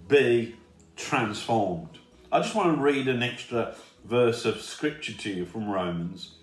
be 0.09 0.55
transformed. 0.97 1.97
I 2.29 2.41
just 2.41 2.53
want 2.53 2.75
to 2.75 2.81
read 2.81 3.07
an 3.07 3.23
extra 3.23 3.75
verse 4.03 4.43
of 4.43 4.61
scripture 4.61 5.13
to 5.13 5.29
you 5.29 5.45
from 5.45 5.69
Romans 5.69 6.35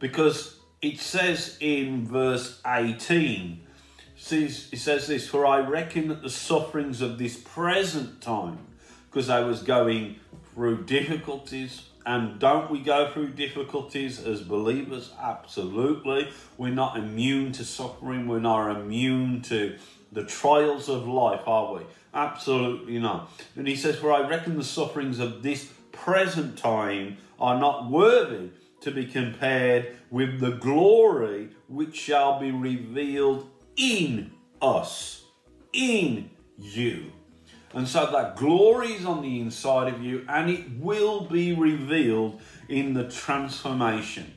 because 0.00 0.58
it 0.82 0.98
says 0.98 1.56
in 1.60 2.06
verse 2.06 2.60
18 2.66 3.60
it 4.32 4.50
says 4.50 5.06
this 5.06 5.28
for 5.28 5.46
I 5.46 5.60
reckon 5.60 6.08
that 6.08 6.22
the 6.22 6.30
sufferings 6.30 7.00
of 7.00 7.18
this 7.18 7.36
present 7.36 8.20
time 8.20 8.58
because 9.08 9.30
I 9.30 9.40
was 9.40 9.62
going 9.62 10.16
through 10.52 10.84
difficulties 10.84 11.89
and 12.06 12.38
don't 12.38 12.70
we 12.70 12.80
go 12.80 13.10
through 13.10 13.30
difficulties 13.30 14.24
as 14.24 14.40
believers? 14.40 15.12
Absolutely. 15.20 16.30
We're 16.56 16.74
not 16.74 16.96
immune 16.96 17.52
to 17.52 17.64
suffering. 17.64 18.26
We're 18.26 18.40
not 18.40 18.76
immune 18.76 19.42
to 19.42 19.76
the 20.12 20.24
trials 20.24 20.88
of 20.88 21.06
life, 21.06 21.42
are 21.46 21.74
we? 21.74 21.80
Absolutely 22.14 22.98
not. 22.98 23.30
And 23.54 23.68
he 23.68 23.76
says, 23.76 23.96
For 23.96 24.12
I 24.12 24.26
reckon 24.26 24.56
the 24.56 24.64
sufferings 24.64 25.18
of 25.18 25.42
this 25.42 25.72
present 25.92 26.58
time 26.58 27.18
are 27.38 27.58
not 27.58 27.90
worthy 27.90 28.50
to 28.80 28.90
be 28.90 29.04
compared 29.06 29.96
with 30.10 30.40
the 30.40 30.52
glory 30.52 31.50
which 31.68 31.96
shall 31.96 32.40
be 32.40 32.50
revealed 32.50 33.48
in 33.76 34.32
us, 34.60 35.24
in 35.72 36.30
you. 36.58 37.12
And 37.72 37.86
so 37.86 38.10
that 38.10 38.36
glory 38.36 38.88
is 38.94 39.06
on 39.06 39.22
the 39.22 39.40
inside 39.40 39.92
of 39.92 40.02
you 40.02 40.24
and 40.28 40.50
it 40.50 40.78
will 40.78 41.22
be 41.22 41.54
revealed 41.54 42.40
in 42.68 42.94
the 42.94 43.08
transformation. 43.08 44.34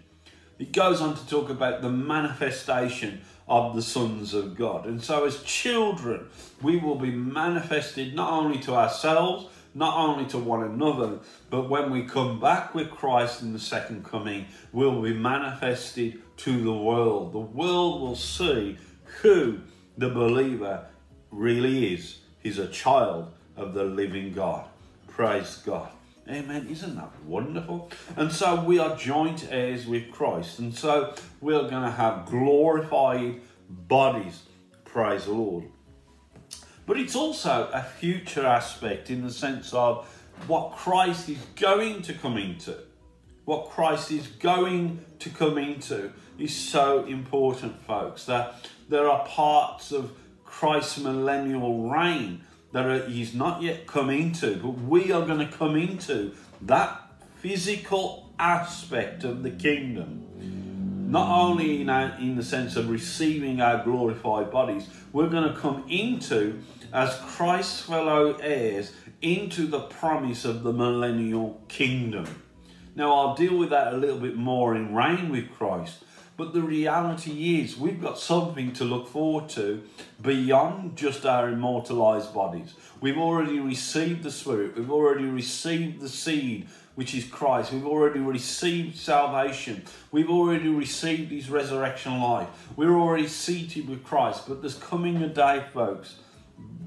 It 0.60 0.72
goes 0.72 1.02
on 1.02 1.16
to 1.16 1.28
talk 1.28 1.50
about 1.50 1.82
the 1.82 1.90
manifestation 1.90 3.22
of 3.48 3.75
the 3.75 3.82
sons 3.82 4.34
of 4.34 4.56
God. 4.56 4.86
And 4.86 5.04
so, 5.04 5.25
as 5.25 5.42
children, 5.44 6.28
we 6.62 6.78
will 6.78 6.96
be 6.96 7.12
manifested 7.12 8.16
not 8.16 8.32
only 8.32 8.60
to 8.60 8.74
ourselves, 8.74 9.48
not 9.74 9.98
only 9.98 10.25
to 10.30 10.38
one 10.38 10.63
another, 10.63 11.20
but 11.50 11.70
when 11.70 11.92
we 11.92 12.04
come 12.04 12.40
back 12.40 12.75
with 12.75 12.92
Christ 12.92 13.42
in 13.42 13.52
the 13.52 13.60
second 13.60 14.06
coming, 14.06 14.46
we 14.72 14.86
will 14.86 15.02
be 15.02 15.13
manifested 15.13 16.22
to 16.38 16.63
the 16.63 16.74
world. 16.74 17.34
The 17.34 17.40
world 17.40 18.02
will 18.02 18.16
see 18.16 18.78
who 19.22 19.60
the 19.98 20.10
believer 20.10 20.86
really 21.32 21.94
is. 21.96 22.20
He's 22.44 22.60
a 22.60 22.68
child 22.68 23.32
of 23.56 23.74
the 23.74 23.86
living 23.86 24.34
God. 24.34 24.66
Praise 25.08 25.62
God. 25.66 25.90
Amen. 26.30 26.68
Isn't 26.70 26.96
that 26.96 27.12
wonderful? 27.26 27.92
And 28.16 28.32
so 28.32 28.64
we 28.64 28.80
are 28.80 28.96
joint 28.96 29.48
heirs 29.50 29.86
with 29.86 30.12
Christ. 30.12 30.60
And 30.60 30.74
so 30.74 31.16
we're 31.42 31.70
going 31.70 31.84
to 31.84 31.92
have 31.92 32.26
glorified 32.26 33.42
bodies. 33.70 34.44
Praise 34.86 35.26
the 35.26 35.32
Lord. 35.32 35.66
But 36.86 37.00
it's 37.00 37.16
also 37.16 37.70
a 37.74 37.82
future 37.82 38.46
aspect 38.46 39.10
in 39.10 39.24
the 39.24 39.32
sense 39.32 39.74
of 39.74 40.08
what 40.48 40.76
Christ 40.76 41.30
is 41.30 41.40
going 41.56 42.02
to 42.04 42.14
come 42.14 42.38
into. 42.38 42.78
What 43.46 43.70
Christ 43.70 44.12
is 44.12 44.28
going 44.28 45.04
to 45.20 45.30
come 45.30 45.58
into 45.58 46.12
is 46.38 46.56
so 46.56 47.06
important, 47.06 47.82
folks. 47.86 48.26
That 48.26 48.70
there 48.90 49.10
are 49.10 49.26
parts 49.26 49.92
of 49.92 50.12
Christ's 50.60 51.00
millennial 51.00 51.89
reign 51.89 52.41
that 52.74 53.10
he's 53.10 53.33
not 53.33 53.63
yet 53.63 53.88
come 53.88 54.12
into, 54.12 54.55
but 54.57 54.79
we 54.81 55.12
are 55.12 55.25
going 55.25 55.39
to 55.39 55.51
come 55.51 55.75
into 55.75 56.33
that 56.62 57.01
physical 57.38 58.31
aspect 58.38 59.24
of 59.24 59.41
the 59.41 59.50
kingdom. 59.50 61.10
Not 61.12 61.27
only 61.27 61.81
in, 61.81 61.89
our, 61.89 62.15
in 62.19 62.36
the 62.36 62.43
sense 62.43 62.75
of 62.75 62.89
receiving 62.89 63.62
our 63.62 63.83
glorified 63.83 64.51
bodies, 64.51 64.88
we're 65.12 65.27
going 65.27 65.51
to 65.51 65.60
come 65.60 65.86
into, 65.89 66.62
as 66.93 67.19
Christ's 67.25 67.81
fellow 67.81 68.38
heirs, 68.39 68.93
into 69.24 69.65
the 69.65 69.81
promise 69.81 70.45
of 70.45 70.62
the 70.62 70.72
millennial 70.72 71.62
kingdom. 71.67 72.27
Now, 72.95 73.12
I'll 73.12 73.36
deal 73.36 73.57
with 73.57 73.72
that 73.72 73.93
a 73.93 73.98
little 73.98 74.19
bit 74.19 74.38
more 74.38 74.75
in 74.75 74.93
Reign 74.93 75.29
with 75.29 75.51
Christ. 75.51 76.03
But 76.36 76.54
the 76.54 76.63
reality 76.63 77.62
is, 77.62 77.78
we've 77.78 78.02
got 78.02 78.18
something 78.18 78.74
to 78.74 78.84
look 78.84 79.08
forward 79.08 79.50
to 79.50 79.84
beyond 80.22 80.96
just 80.96 81.25
our 81.25 81.50
immortalized 81.50 82.34
bodies. 82.34 82.74
We've 83.00 83.20
already 83.20 83.60
received 83.60 84.24
the 84.24 84.32
Spirit, 84.32 84.75
we've 84.75 84.92
already 84.92 85.25
received 85.25 86.02
the 86.02 86.10
seed, 86.10 86.68
which 86.96 87.13
is 87.13 87.25
Christ. 87.25 87.72
We've 87.72 87.86
already 87.86 88.20
received 88.20 88.98
salvation, 88.98 89.84
we've 90.12 90.30
already 90.30 90.70
received 90.70 91.32
His 91.32 91.52
resurrection 91.52 92.20
life. 92.20 92.48
We're 92.75 92.98
already 92.98 93.28
seated 93.28 93.88
with 93.88 94.04
Christ. 94.04 94.48
But 94.48 94.62
there's 94.62 94.75
coming 94.75 95.22
a 95.22 95.28
day, 95.28 95.63
folks, 95.72 96.16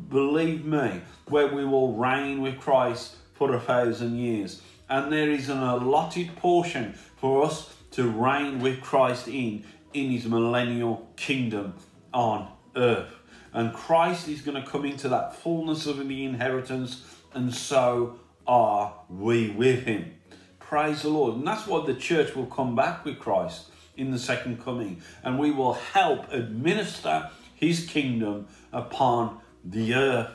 believe 0.08 0.64
me, 0.64 1.02
where 1.28 1.48
we 1.48 1.64
will 1.64 1.92
reign 1.92 2.40
with 2.40 2.58
Christ 2.58 3.14
for 3.34 3.54
a 3.54 3.60
thousand 3.60 4.16
years. 4.16 4.60
And 4.88 5.12
there 5.12 5.30
is 5.30 5.48
an 5.48 5.62
allotted 5.62 6.34
portion 6.36 6.94
for 7.16 7.44
us 7.44 7.75
to 7.96 8.08
reign 8.08 8.60
with 8.60 8.80
Christ 8.82 9.26
in 9.26 9.64
in 9.94 10.10
his 10.10 10.26
millennial 10.26 11.08
kingdom 11.16 11.74
on 12.12 12.52
earth. 12.76 13.14
And 13.54 13.72
Christ 13.72 14.28
is 14.28 14.42
going 14.42 14.62
to 14.62 14.68
come 14.68 14.84
into 14.84 15.08
that 15.08 15.34
fullness 15.34 15.86
of 15.86 16.06
the 16.06 16.24
inheritance, 16.24 17.04
and 17.32 17.54
so 17.54 18.18
are 18.46 18.92
we 19.08 19.48
with 19.48 19.84
him. 19.84 20.12
Praise 20.58 21.02
the 21.02 21.08
Lord. 21.08 21.36
And 21.36 21.46
that's 21.46 21.66
why 21.66 21.86
the 21.86 21.94
church 21.94 22.36
will 22.36 22.46
come 22.46 22.76
back 22.76 23.04
with 23.06 23.18
Christ 23.18 23.70
in 23.96 24.10
the 24.10 24.18
second 24.18 24.62
coming, 24.62 25.00
and 25.22 25.38
we 25.38 25.50
will 25.50 25.72
help 25.72 26.30
administer 26.30 27.30
his 27.54 27.86
kingdom 27.86 28.46
upon 28.74 29.40
the 29.64 29.94
earth. 29.94 30.30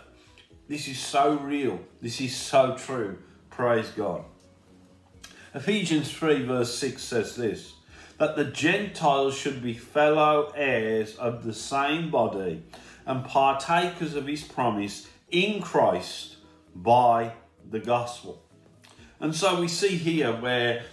This 0.68 0.88
is 0.88 0.98
so 0.98 1.36
real. 1.36 1.80
This 2.02 2.20
is 2.22 2.36
so 2.36 2.76
true. 2.76 3.20
Praise 3.52 3.90
God. 3.90 4.24
Ephesians 5.54 6.10
3, 6.10 6.44
verse 6.44 6.74
6 6.76 7.04
says 7.04 7.36
this 7.36 7.74
that 8.18 8.36
the 8.36 8.46
Gentiles 8.46 9.36
should 9.36 9.64
be 9.64 9.74
fellow 9.74 10.54
heirs 10.56 11.16
of 11.16 11.44
the 11.44 11.54
same 11.54 12.12
body 12.12 12.64
and 13.06 13.26
partakers 13.26 14.16
of 14.16 14.28
his 14.28 14.44
promise 14.44 15.08
in 15.32 15.60
Christ 15.60 16.36
by 16.76 17.34
the 17.70 17.80
gospel. 17.80 18.44
And 19.20 19.36
so 19.36 19.60
we 19.60 19.68
see 19.68 19.98
here 19.98 20.32
where 20.32 20.84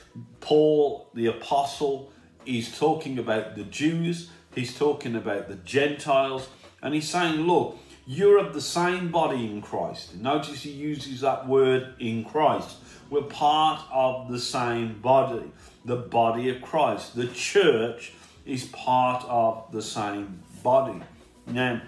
Paul, 0.40 1.10
the 1.14 1.26
apostle, 1.26 2.10
is 2.46 2.76
talking 2.76 3.18
about 3.18 3.56
the 3.56 3.64
Jews, 3.64 4.30
he's 4.54 4.76
talking 4.76 5.14
about 5.14 5.48
the 5.48 5.56
Gentiles, 5.56 6.48
and 6.82 6.94
he's 6.94 7.08
saying, 7.08 7.42
Look, 7.42 7.78
you're 8.06 8.38
of 8.38 8.54
the 8.54 8.62
same 8.62 9.10
body 9.10 9.44
in 9.44 9.60
Christ. 9.60 10.16
Notice 10.16 10.62
he 10.62 10.70
uses 10.70 11.20
that 11.20 11.46
word 11.46 11.94
in 11.98 12.24
Christ. 12.24 12.76
We're 13.10 13.22
part 13.22 13.82
of 13.90 14.30
the 14.30 14.38
same 14.38 15.00
body, 15.00 15.50
the 15.84 15.96
body 15.96 16.50
of 16.50 16.60
Christ. 16.60 17.16
The 17.16 17.28
church 17.28 18.12
is 18.44 18.66
part 18.66 19.24
of 19.26 19.72
the 19.72 19.80
same 19.80 20.42
body. 20.62 21.00
Now, 21.46 21.80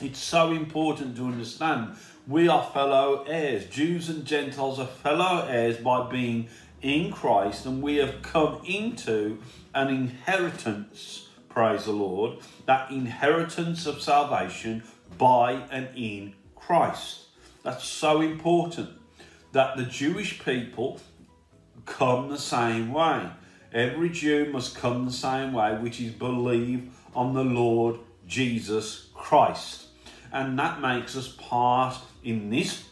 it's 0.00 0.20
so 0.20 0.52
important 0.52 1.16
to 1.16 1.24
understand 1.24 1.96
we 2.28 2.46
are 2.46 2.62
fellow 2.72 3.24
heirs. 3.26 3.66
Jews 3.66 4.08
and 4.08 4.24
Gentiles 4.24 4.78
are 4.78 4.86
fellow 4.86 5.44
heirs 5.48 5.78
by 5.78 6.08
being 6.08 6.48
in 6.82 7.10
Christ, 7.10 7.66
and 7.66 7.82
we 7.82 7.96
have 7.96 8.22
come 8.22 8.60
into 8.64 9.38
an 9.74 9.88
inheritance, 9.88 11.28
praise 11.48 11.86
the 11.86 11.92
Lord, 11.92 12.38
that 12.66 12.92
inheritance 12.92 13.86
of 13.86 14.00
salvation 14.00 14.84
by 15.16 15.64
and 15.72 15.88
in 15.96 16.34
Christ. 16.54 17.24
That's 17.64 17.84
so 17.84 18.20
important 18.20 18.97
that 19.58 19.76
the 19.76 19.82
Jewish 19.82 20.38
people 20.44 21.00
come 21.84 22.28
the 22.28 22.38
same 22.38 22.92
way. 22.92 23.28
Every 23.72 24.08
Jew 24.08 24.52
must 24.52 24.76
come 24.76 25.04
the 25.04 25.10
same 25.10 25.52
way, 25.52 25.76
which 25.78 26.00
is 26.00 26.12
believe 26.12 26.92
on 27.12 27.34
the 27.34 27.42
Lord 27.42 27.98
Jesus 28.24 29.08
Christ. 29.14 29.86
And 30.32 30.56
that 30.60 30.80
makes 30.80 31.16
us 31.16 31.26
part 31.26 31.98
in 32.22 32.50
this 32.50 32.84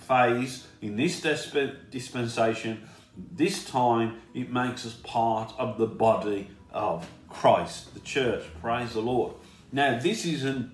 phase, 0.00 0.66
in 0.82 0.96
this 0.96 1.22
dispensation, 1.22 2.86
this 3.32 3.64
time, 3.64 4.20
it 4.34 4.52
makes 4.52 4.84
us 4.84 4.92
part 5.02 5.54
of 5.56 5.78
the 5.78 5.86
body 5.86 6.50
of 6.74 7.08
Christ, 7.30 7.94
the 7.94 8.00
church. 8.00 8.44
Praise 8.60 8.92
the 8.92 9.00
Lord. 9.00 9.32
Now, 9.72 9.98
this 9.98 10.26
is 10.26 10.44
an 10.44 10.72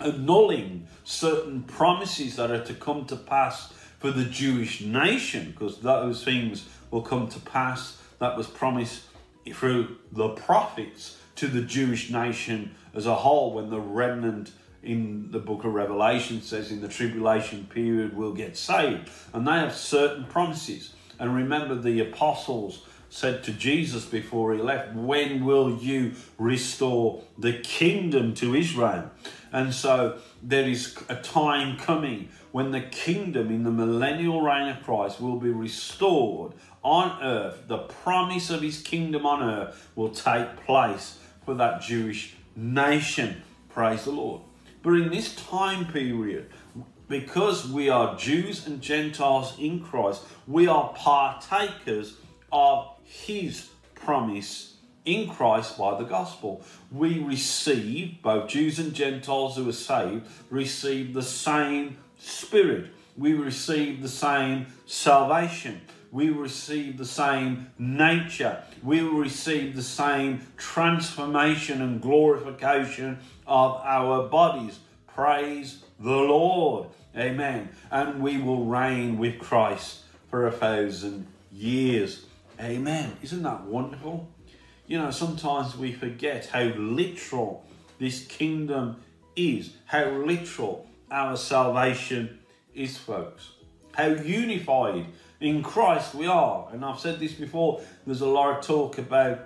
annulling 0.00 0.88
certain 1.04 1.62
promises 1.62 2.34
that 2.34 2.50
are 2.50 2.64
to 2.64 2.74
come 2.74 3.04
to 3.04 3.14
pass 3.14 3.72
for 4.02 4.10
the 4.10 4.24
Jewish 4.24 4.80
nation, 4.80 5.52
because 5.52 5.78
those 5.78 6.24
things 6.24 6.68
will 6.90 7.02
come 7.02 7.28
to 7.28 7.38
pass 7.38 8.02
that 8.18 8.36
was 8.36 8.48
promised 8.48 9.04
through 9.52 9.96
the 10.10 10.30
prophets 10.30 11.18
to 11.36 11.46
the 11.46 11.62
Jewish 11.62 12.10
nation 12.10 12.74
as 12.94 13.06
a 13.06 13.14
whole 13.14 13.54
when 13.54 13.70
the 13.70 13.78
remnant 13.78 14.50
in 14.82 15.30
the 15.30 15.38
book 15.38 15.62
of 15.62 15.72
Revelation 15.72 16.42
says 16.42 16.72
in 16.72 16.80
the 16.80 16.88
tribulation 16.88 17.64
period 17.72 18.16
will 18.16 18.32
get 18.32 18.56
saved. 18.56 19.08
And 19.32 19.46
they 19.46 19.52
have 19.52 19.72
certain 19.72 20.24
promises. 20.24 20.92
And 21.20 21.36
remember, 21.36 21.76
the 21.76 22.00
apostles 22.00 22.84
said 23.12 23.44
to 23.44 23.52
Jesus 23.52 24.06
before 24.06 24.54
he 24.54 24.62
left, 24.62 24.94
When 24.94 25.44
will 25.44 25.76
you 25.76 26.14
restore 26.38 27.22
the 27.36 27.52
kingdom 27.52 28.32
to 28.36 28.54
Israel? 28.54 29.10
And 29.52 29.74
so 29.74 30.18
there 30.42 30.66
is 30.66 30.96
a 31.10 31.16
time 31.16 31.76
coming 31.76 32.30
when 32.52 32.70
the 32.70 32.80
kingdom 32.80 33.50
in 33.50 33.64
the 33.64 33.70
millennial 33.70 34.40
reign 34.40 34.68
of 34.68 34.82
Christ 34.82 35.20
will 35.20 35.38
be 35.38 35.50
restored 35.50 36.52
on 36.82 37.22
earth. 37.22 37.64
The 37.68 37.78
promise 37.78 38.48
of 38.48 38.62
his 38.62 38.80
kingdom 38.80 39.26
on 39.26 39.42
earth 39.42 39.90
will 39.94 40.10
take 40.10 40.56
place 40.64 41.18
for 41.44 41.52
that 41.54 41.82
Jewish 41.82 42.34
nation. 42.56 43.42
Praise 43.68 44.04
the 44.04 44.12
Lord. 44.12 44.40
But 44.82 44.94
in 44.94 45.10
this 45.10 45.34
time 45.34 45.84
period, 45.84 46.48
because 47.08 47.68
we 47.68 47.90
are 47.90 48.16
Jews 48.16 48.66
and 48.66 48.80
Gentiles 48.80 49.54
in 49.58 49.80
Christ, 49.80 50.22
we 50.46 50.66
are 50.66 50.94
partakers 50.94 52.16
of 52.50 52.91
his 53.12 53.68
promise 53.94 54.76
in 55.04 55.28
Christ 55.28 55.76
by 55.76 55.98
the 55.98 56.04
gospel. 56.04 56.64
We 56.90 57.18
receive, 57.18 58.22
both 58.22 58.48
Jews 58.48 58.78
and 58.78 58.94
Gentiles 58.94 59.56
who 59.56 59.68
are 59.68 59.72
saved, 59.72 60.26
receive 60.50 61.12
the 61.12 61.22
same 61.22 61.98
Spirit. 62.18 62.86
We 63.16 63.34
receive 63.34 64.00
the 64.00 64.08
same 64.08 64.66
salvation. 64.86 65.82
We 66.10 66.30
receive 66.30 66.98
the 66.98 67.04
same 67.04 67.70
nature. 67.78 68.62
We 68.82 69.02
will 69.02 69.18
receive 69.18 69.76
the 69.76 69.82
same 69.82 70.46
transformation 70.56 71.82
and 71.82 72.00
glorification 72.00 73.18
of 73.46 73.80
our 73.82 74.28
bodies. 74.28 74.78
Praise 75.06 75.82
the 75.98 76.10
Lord. 76.10 76.88
Amen. 77.16 77.70
And 77.90 78.22
we 78.22 78.38
will 78.38 78.64
reign 78.64 79.18
with 79.18 79.38
Christ 79.38 80.00
for 80.30 80.46
a 80.46 80.52
thousand 80.52 81.26
years. 81.50 82.24
Amen. 82.60 83.16
Isn't 83.22 83.42
that 83.42 83.64
wonderful? 83.64 84.28
You 84.86 84.98
know, 84.98 85.10
sometimes 85.10 85.76
we 85.76 85.92
forget 85.92 86.46
how 86.46 86.64
literal 86.64 87.64
this 87.98 88.24
kingdom 88.26 88.96
is, 89.36 89.74
how 89.86 90.10
literal 90.10 90.86
our 91.10 91.36
salvation 91.36 92.40
is, 92.74 92.96
folks. 92.96 93.52
How 93.92 94.08
unified 94.08 95.06
in 95.40 95.62
Christ 95.62 96.14
we 96.14 96.26
are. 96.26 96.68
And 96.72 96.84
I've 96.84 97.00
said 97.00 97.20
this 97.20 97.32
before, 97.32 97.80
there's 98.06 98.20
a 98.20 98.26
lot 98.26 98.58
of 98.58 98.64
talk 98.64 98.98
about 98.98 99.40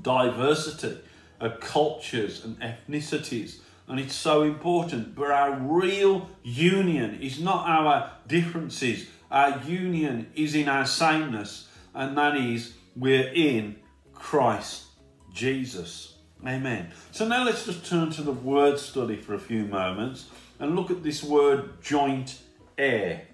diversity 0.00 0.98
of 1.40 1.60
cultures 1.60 2.44
and 2.44 2.58
ethnicities. 2.60 3.58
And 3.88 3.98
it's 3.98 4.14
so 4.14 4.42
important. 4.42 5.14
But 5.14 5.30
our 5.30 5.52
real 5.52 6.28
union 6.42 7.18
is 7.20 7.40
not 7.40 7.68
our 7.68 8.12
differences. 8.26 9.08
Our 9.30 9.60
union 9.66 10.30
is 10.34 10.54
in 10.54 10.68
our 10.68 10.86
sameness. 10.86 11.66
And 11.94 12.16
that 12.16 12.36
is 12.36 12.74
we're 12.96 13.32
in 13.34 13.76
Christ 14.14 14.84
Jesus. 15.32 16.16
Amen. 16.46 16.92
So 17.12 17.28
now 17.28 17.44
let's 17.44 17.66
just 17.66 17.84
turn 17.84 18.10
to 18.12 18.22
the 18.22 18.32
word 18.32 18.78
study 18.78 19.16
for 19.16 19.34
a 19.34 19.38
few 19.38 19.64
moments 19.64 20.26
and 20.58 20.74
look 20.74 20.90
at 20.90 21.02
this 21.02 21.22
word 21.22 21.82
joint 21.82 22.40
heir. 22.78 23.26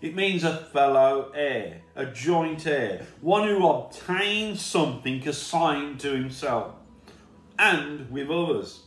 It 0.00 0.14
means 0.14 0.44
a 0.44 0.56
fellow 0.56 1.32
heir, 1.34 1.80
a 1.96 2.06
joint 2.06 2.66
heir, 2.66 3.04
one 3.20 3.48
who 3.48 3.66
obtains 3.66 4.64
something 4.64 5.26
assigned 5.26 5.98
to 6.00 6.12
himself 6.12 6.74
and 7.58 8.08
with 8.10 8.30
others. 8.30 8.84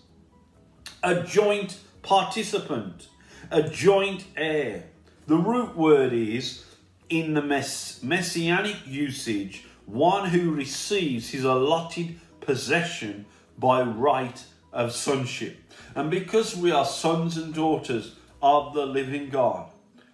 A 1.04 1.24
joint 1.24 1.80
participant, 2.02 3.10
a 3.50 3.64
joint 3.64 4.24
heir. 4.38 4.86
The 5.28 5.36
root 5.36 5.76
word 5.76 6.14
is, 6.14 6.66
in 7.12 7.34
the 7.34 7.42
mess 7.42 8.02
messianic 8.02 8.78
usage, 8.88 9.66
one 9.86 10.30
who 10.30 10.52
receives 10.52 11.30
his 11.30 11.44
allotted 11.44 12.20
possession 12.40 13.26
by 13.60 13.82
right 13.82 14.44
of 14.72 14.94
sonship. 14.94 15.58
And 15.94 16.10
because 16.10 16.56
we 16.56 16.72
are 16.72 16.86
sons 16.86 17.38
and 17.38 17.54
daughters 17.54 18.16
of 18.42 18.74
the 18.74 18.86
living 18.86 19.30
God, 19.30 19.70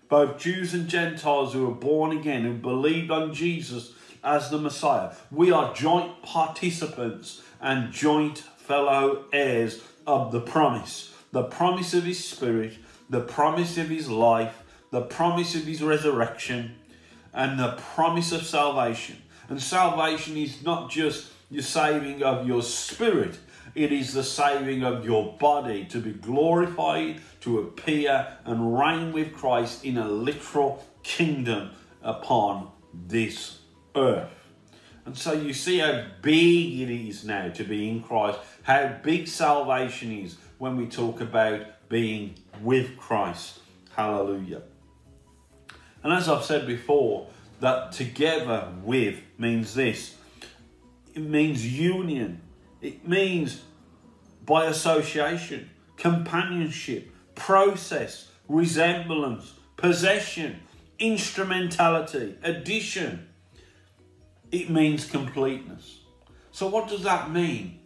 both 0.10 0.40
Jews 0.40 0.74
and 0.74 0.88
Gentiles 0.88 1.54
who 1.54 1.70
are 1.70 1.76
born 1.76 2.18
again, 2.18 2.44
who 2.44 2.54
believed 2.54 3.12
on 3.12 3.34
Jesus 3.34 3.94
as 4.24 4.50
the 4.50 4.58
Messiah. 4.58 5.14
We 5.32 5.52
are 5.52 5.74
joint 5.74 6.24
participants 6.24 7.42
and 7.62 7.92
joint 7.92 8.40
fellow 8.40 9.26
heirs 9.32 9.82
of 10.06 10.32
the 10.32 10.42
promise. 10.42 11.14
The 11.32 11.44
promise 11.44 11.94
of 11.94 12.06
his 12.06 12.24
spirit, 12.24 12.78
the 13.10 13.22
promise 13.22 13.78
of 13.78 13.90
his 13.90 14.10
life, 14.10 14.64
the 14.92 15.02
promise 15.02 15.56
of 15.56 15.64
his 15.64 15.84
resurrection, 15.84 16.76
and 17.38 17.60
the 17.60 17.74
promise 17.94 18.32
of 18.32 18.42
salvation. 18.42 19.16
And 19.48 19.62
salvation 19.62 20.36
is 20.36 20.64
not 20.64 20.90
just 20.90 21.32
the 21.52 21.62
saving 21.62 22.24
of 22.24 22.48
your 22.48 22.64
spirit, 22.64 23.38
it 23.76 23.92
is 23.92 24.14
the 24.14 24.24
saving 24.24 24.84
of 24.84 25.06
your 25.06 25.38
body 25.38 25.86
to 25.86 26.00
be 26.00 26.12
glorified, 26.12 27.22
to 27.42 27.60
appear 27.60 28.28
and 28.44 28.78
reign 28.78 29.14
with 29.14 29.34
Christ 29.34 29.86
in 29.86 29.98
a 29.98 30.08
literal 30.08 30.84
kingdom 31.04 31.70
upon 32.02 32.72
this 32.92 33.60
earth. 33.96 34.32
And 35.06 35.16
so 35.16 35.34
you 35.34 35.54
see 35.54 35.78
how 35.78 36.06
big 36.24 36.82
it 36.82 36.90
is 36.90 37.24
now 37.24 37.50
to 37.50 37.64
be 37.64 37.88
in 37.88 38.02
Christ, 38.02 38.40
how 38.64 38.98
big 39.04 39.28
salvation 39.28 40.12
is 40.12 40.38
when 40.58 40.76
we 40.76 40.88
talk 40.88 41.22
about 41.22 41.88
being 41.88 42.34
with 42.62 42.98
Christ. 42.98 43.60
Hallelujah. 43.96 44.64
And 46.04 46.14
as 46.14 46.30
I've 46.30 46.44
said 46.44 46.68
before, 46.68 47.28
that 47.60 47.92
together 47.92 48.72
with 48.84 49.20
means 49.38 49.74
this 49.74 50.16
it 51.14 51.24
means 51.24 51.66
union, 51.66 52.42
it 52.82 53.08
means 53.08 53.64
by 54.46 54.66
association, 54.66 55.70
companionship, 55.98 57.12
process, 57.34 58.30
resemblance, 58.48 59.56
possession, 59.78 60.60
instrumentality, 61.00 62.36
addition. 62.44 63.28
It 64.52 64.70
means 64.70 65.06
completeness. 65.06 66.02
So, 66.52 66.68
what 66.68 66.88
does 66.88 67.04
that 67.04 67.32
mean? 67.32 67.80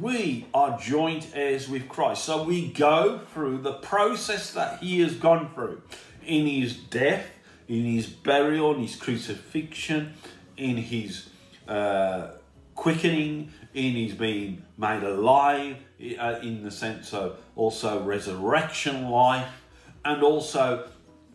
We 0.00 0.46
are 0.54 0.78
joint 0.78 1.30
heirs 1.34 1.68
with 1.68 1.88
Christ. 1.88 2.24
So, 2.24 2.44
we 2.44 2.68
go 2.68 3.18
through 3.34 3.58
the 3.58 3.74
process 3.74 4.52
that 4.52 4.80
He 4.80 5.00
has 5.00 5.14
gone 5.16 5.52
through 5.54 5.82
in 6.26 6.46
His 6.46 6.76
death, 6.76 7.26
in 7.68 7.84
His 7.84 8.06
burial, 8.06 8.74
in 8.74 8.82
His 8.82 8.96
crucifixion, 8.96 10.14
in 10.56 10.76
His 10.76 11.28
uh, 11.68 12.28
quickening, 12.74 13.52
in 13.72 13.92
His 13.94 14.14
being 14.14 14.62
made 14.76 15.02
alive, 15.02 15.76
uh, 16.18 16.38
in 16.42 16.62
the 16.62 16.70
sense 16.70 17.12
of 17.14 17.38
also 17.56 18.02
resurrection 18.02 19.08
life, 19.08 19.62
and 20.04 20.22
also 20.22 20.88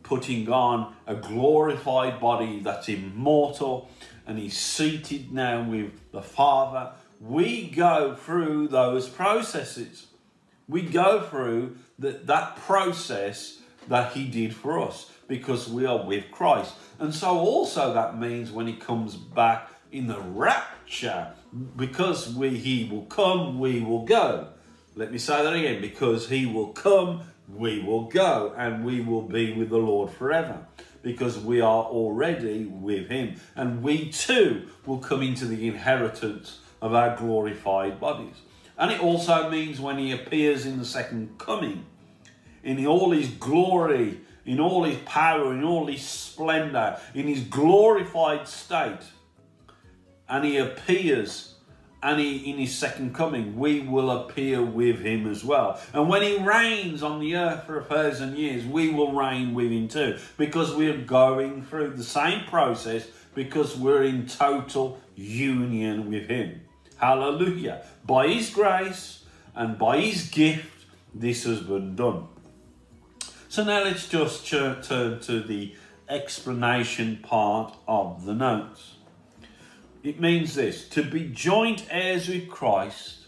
putting 0.03 0.49
on 0.49 0.93
a 1.05 1.15
glorified 1.15 2.19
body 2.19 2.59
that's 2.59 2.89
immortal 2.89 3.89
and 4.29 4.37
he's 4.37 4.55
seated 4.55 5.31
now 5.31 5.63
with 5.63 6.11
the 6.11 6.21
Father. 6.21 6.91
We 7.19 7.67
go 7.67 8.15
through 8.15 8.67
those 8.67 9.09
processes. 9.09 10.05
We 10.67 10.83
go 10.83 11.21
through 11.21 11.77
the, 11.97 12.11
that 12.25 12.55
process 12.57 13.58
that 13.89 14.13
he 14.13 14.25
did 14.25 14.55
for 14.55 14.79
us 14.79 15.11
because 15.27 15.67
we 15.67 15.85
are 15.85 16.03
with 16.03 16.31
Christ. 16.31 16.73
And 16.99 17.13
so, 17.13 17.37
also, 17.37 17.93
that 17.93 18.17
means 18.19 18.51
when 18.51 18.67
he 18.67 18.73
comes 18.73 19.15
back 19.15 19.69
in 19.91 20.07
the 20.07 20.19
rapture, 20.19 21.33
because 21.75 22.33
we, 22.33 22.57
he 22.57 22.87
will 22.89 23.05
come, 23.05 23.59
we 23.59 23.81
will 23.81 24.05
go. 24.05 24.49
Let 24.95 25.11
me 25.11 25.17
say 25.17 25.43
that 25.43 25.53
again 25.53 25.81
because 25.81 26.29
he 26.29 26.45
will 26.45 26.69
come, 26.69 27.21
we 27.47 27.81
will 27.81 28.05
go 28.05 28.53
and 28.57 28.85
we 28.85 29.01
will 29.01 29.21
be 29.21 29.53
with 29.53 29.69
the 29.69 29.77
Lord 29.77 30.11
forever 30.11 30.65
because 31.01 31.39
we 31.39 31.61
are 31.61 31.83
already 31.83 32.65
with 32.65 33.09
him. 33.09 33.39
And 33.55 33.81
we 33.81 34.09
too 34.09 34.67
will 34.85 34.97
come 34.97 35.21
into 35.21 35.45
the 35.45 35.67
inheritance 35.67 36.59
of 36.81 36.93
our 36.93 37.15
glorified 37.15 37.99
bodies. 37.99 38.35
And 38.77 38.91
it 38.91 39.01
also 39.01 39.49
means 39.49 39.79
when 39.79 39.97
he 39.97 40.11
appears 40.11 40.65
in 40.65 40.79
the 40.79 40.85
second 40.85 41.37
coming, 41.37 41.85
in 42.63 42.85
all 42.85 43.11
his 43.11 43.29
glory, 43.29 44.21
in 44.45 44.59
all 44.59 44.83
his 44.83 44.97
power, 45.05 45.53
in 45.53 45.63
all 45.63 45.87
his 45.87 46.01
splendor, 46.01 46.99
in 47.13 47.27
his 47.27 47.41
glorified 47.41 48.47
state, 48.47 48.99
and 50.27 50.45
he 50.45 50.57
appears 50.57 51.55
and 52.01 52.19
he, 52.19 52.49
in 52.49 52.57
his 52.57 52.73
second 52.73 53.13
coming, 53.13 53.57
we 53.57 53.81
will 53.81 54.09
appear 54.09 54.63
with 54.63 55.01
him 55.01 55.29
as 55.29 55.43
well. 55.43 55.79
And 55.93 56.07
when 56.07 56.21
he 56.21 56.37
reigns 56.37 57.03
on 57.03 57.19
the 57.19 57.35
earth 57.35 57.65
for 57.65 57.79
a 57.79 57.83
thousand 57.83 58.37
years, 58.37 58.65
we 58.65 58.89
will 58.89 59.11
reign 59.11 59.53
with 59.53 59.69
him 59.69 59.89
too, 59.89 60.17
because 60.37 60.73
we're 60.73 60.97
going 60.97 61.63
through 61.63 61.91
the 61.91 62.03
same 62.03 62.45
process 62.45 63.05
because 63.35 63.77
we're 63.77 64.03
in 64.03 64.27
total 64.27 64.99
union 65.15 66.09
with 66.09 66.29
him. 66.29 66.61
Hallelujah. 66.97 67.83
By 68.05 68.27
his 68.29 68.49
grace 68.49 69.25
and 69.55 69.77
by 69.77 69.99
his 69.99 70.29
gift, 70.29 70.85
this 71.13 71.43
has 71.43 71.59
been 71.61 71.95
done. 71.95 72.27
So 73.51 73.63
now 73.63 73.83
let's 73.83 74.07
just 74.07 74.47
turn 74.47 74.79
to 74.83 75.39
the 75.41 75.73
explanation 76.07 77.17
part 77.23 77.75
of 77.87 78.25
the 78.25 78.35
notes. 78.35 78.97
It 80.03 80.19
means 80.19 80.53
this 80.53 80.87
to 80.89 81.01
be 81.03 81.29
joint 81.29 81.87
heirs 81.89 82.27
with 82.27 82.47
Christ 82.47 83.25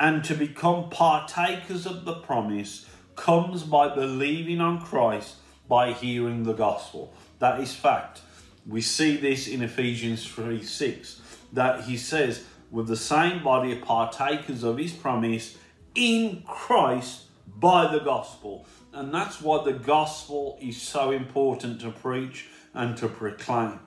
and 0.00 0.24
to 0.24 0.34
become 0.34 0.88
partakers 0.88 1.84
of 1.84 2.06
the 2.06 2.14
promise 2.14 2.86
comes 3.16 3.62
by 3.62 3.94
believing 3.94 4.62
on 4.62 4.80
Christ 4.80 5.34
by 5.68 5.92
hearing 5.92 6.44
the 6.44 6.54
gospel. 6.54 7.12
That 7.38 7.60
is 7.60 7.74
fact. 7.74 8.22
We 8.66 8.80
see 8.80 9.18
this 9.18 9.46
in 9.46 9.60
Ephesians 9.60 10.26
3 10.26 10.62
6, 10.62 11.20
that 11.52 11.84
he 11.84 11.98
says, 11.98 12.46
with 12.70 12.86
the 12.86 12.96
same 12.96 13.44
body 13.44 13.76
partakers 13.76 14.62
of 14.62 14.78
his 14.78 14.94
promise 14.94 15.58
in 15.94 16.44
Christ 16.46 17.24
by 17.46 17.92
the 17.92 18.00
gospel. 18.00 18.66
And 18.92 19.14
that's 19.14 19.40
why 19.40 19.62
the 19.64 19.72
gospel 19.72 20.58
is 20.60 20.80
so 20.80 21.10
important 21.12 21.80
to 21.82 21.90
preach 21.90 22.48
and 22.74 22.96
to 22.98 23.08
proclaim. 23.08 23.80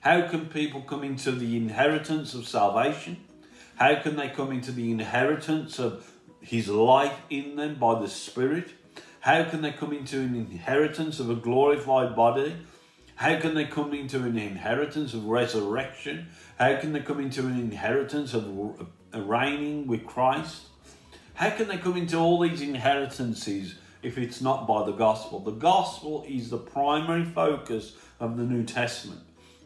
How 0.00 0.28
can 0.28 0.46
people 0.46 0.82
come 0.82 1.02
into 1.02 1.32
the 1.32 1.56
inheritance 1.56 2.34
of 2.34 2.46
salvation? 2.46 3.16
How 3.76 3.96
can 3.96 4.16
they 4.16 4.28
come 4.28 4.52
into 4.52 4.70
the 4.72 4.90
inheritance 4.90 5.78
of 5.78 6.12
His 6.40 6.68
life 6.68 7.16
in 7.30 7.56
them 7.56 7.76
by 7.76 8.00
the 8.00 8.08
Spirit? 8.08 8.70
How 9.20 9.44
can 9.44 9.62
they 9.62 9.72
come 9.72 9.92
into 9.92 10.20
an 10.20 10.36
inheritance 10.36 11.18
of 11.18 11.30
a 11.30 11.34
glorified 11.34 12.14
body? 12.14 12.54
How 13.16 13.40
can 13.40 13.54
they 13.54 13.64
come 13.64 13.92
into 13.92 14.18
an 14.18 14.38
inheritance 14.38 15.14
of 15.14 15.24
resurrection? 15.24 16.28
How 16.56 16.76
can 16.76 16.92
they 16.92 17.00
come 17.00 17.18
into 17.18 17.40
an 17.40 17.58
inheritance 17.58 18.32
of 18.34 18.46
reigning 19.12 19.88
with 19.88 20.06
Christ? 20.06 20.62
How 21.34 21.50
can 21.50 21.66
they 21.66 21.78
come 21.78 21.96
into 21.96 22.16
all 22.16 22.38
these 22.40 22.60
inheritances 22.60 23.74
if 24.02 24.18
it's 24.18 24.40
not 24.40 24.66
by 24.66 24.84
the 24.84 24.92
gospel? 24.92 25.40
The 25.40 25.52
gospel 25.52 26.24
is 26.28 26.50
the 26.50 26.58
primary 26.58 27.24
focus 27.24 27.94
of 28.20 28.36
the 28.36 28.44
New 28.44 28.64
Testament. 28.64 29.20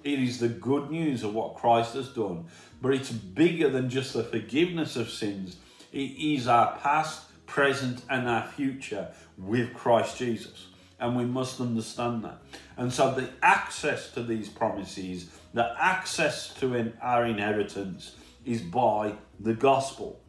It 0.04 0.18
is 0.18 0.38
the 0.38 0.48
good 0.48 0.90
news 0.90 1.22
of 1.22 1.34
what 1.34 1.54
Christ 1.54 1.94
has 1.94 2.08
done. 2.08 2.46
But 2.80 2.94
it's 2.94 3.10
bigger 3.10 3.68
than 3.68 3.88
just 3.88 4.12
the 4.12 4.24
forgiveness 4.24 4.96
of 4.96 5.10
sins. 5.10 5.56
It 5.92 5.98
is 6.18 6.48
our 6.48 6.76
past, 6.78 7.46
present, 7.46 8.02
and 8.10 8.28
our 8.28 8.46
future 8.48 9.08
with 9.38 9.74
Christ 9.74 10.18
Jesus. 10.18 10.66
And 10.98 11.16
we 11.16 11.24
must 11.24 11.60
understand 11.60 12.24
that. 12.24 12.38
And 12.76 12.92
so 12.92 13.14
the 13.14 13.28
access 13.42 14.10
to 14.12 14.22
these 14.22 14.48
promises, 14.48 15.30
the 15.52 15.74
access 15.78 16.52
to 16.54 16.92
our 17.00 17.26
inheritance 17.26 18.16
is 18.44 18.62
by 18.62 19.14
the 19.38 19.54
gospel. 19.54 20.20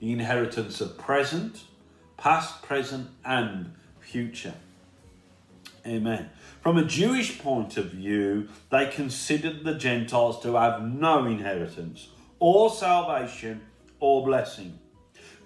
The 0.00 0.12
inheritance 0.12 0.80
of 0.80 0.98
present, 0.98 1.64
past, 2.16 2.62
present, 2.62 3.08
and 3.24 3.72
future. 4.00 4.54
Amen. 5.86 6.30
From 6.62 6.78
a 6.78 6.84
Jewish 6.84 7.38
point 7.38 7.76
of 7.76 7.92
view, 7.92 8.48
they 8.70 8.86
considered 8.86 9.62
the 9.62 9.74
Gentiles 9.74 10.42
to 10.42 10.54
have 10.54 10.82
no 10.82 11.24
inheritance, 11.26 12.08
or 12.40 12.70
salvation, 12.70 13.60
or 14.00 14.24
blessing. 14.24 14.78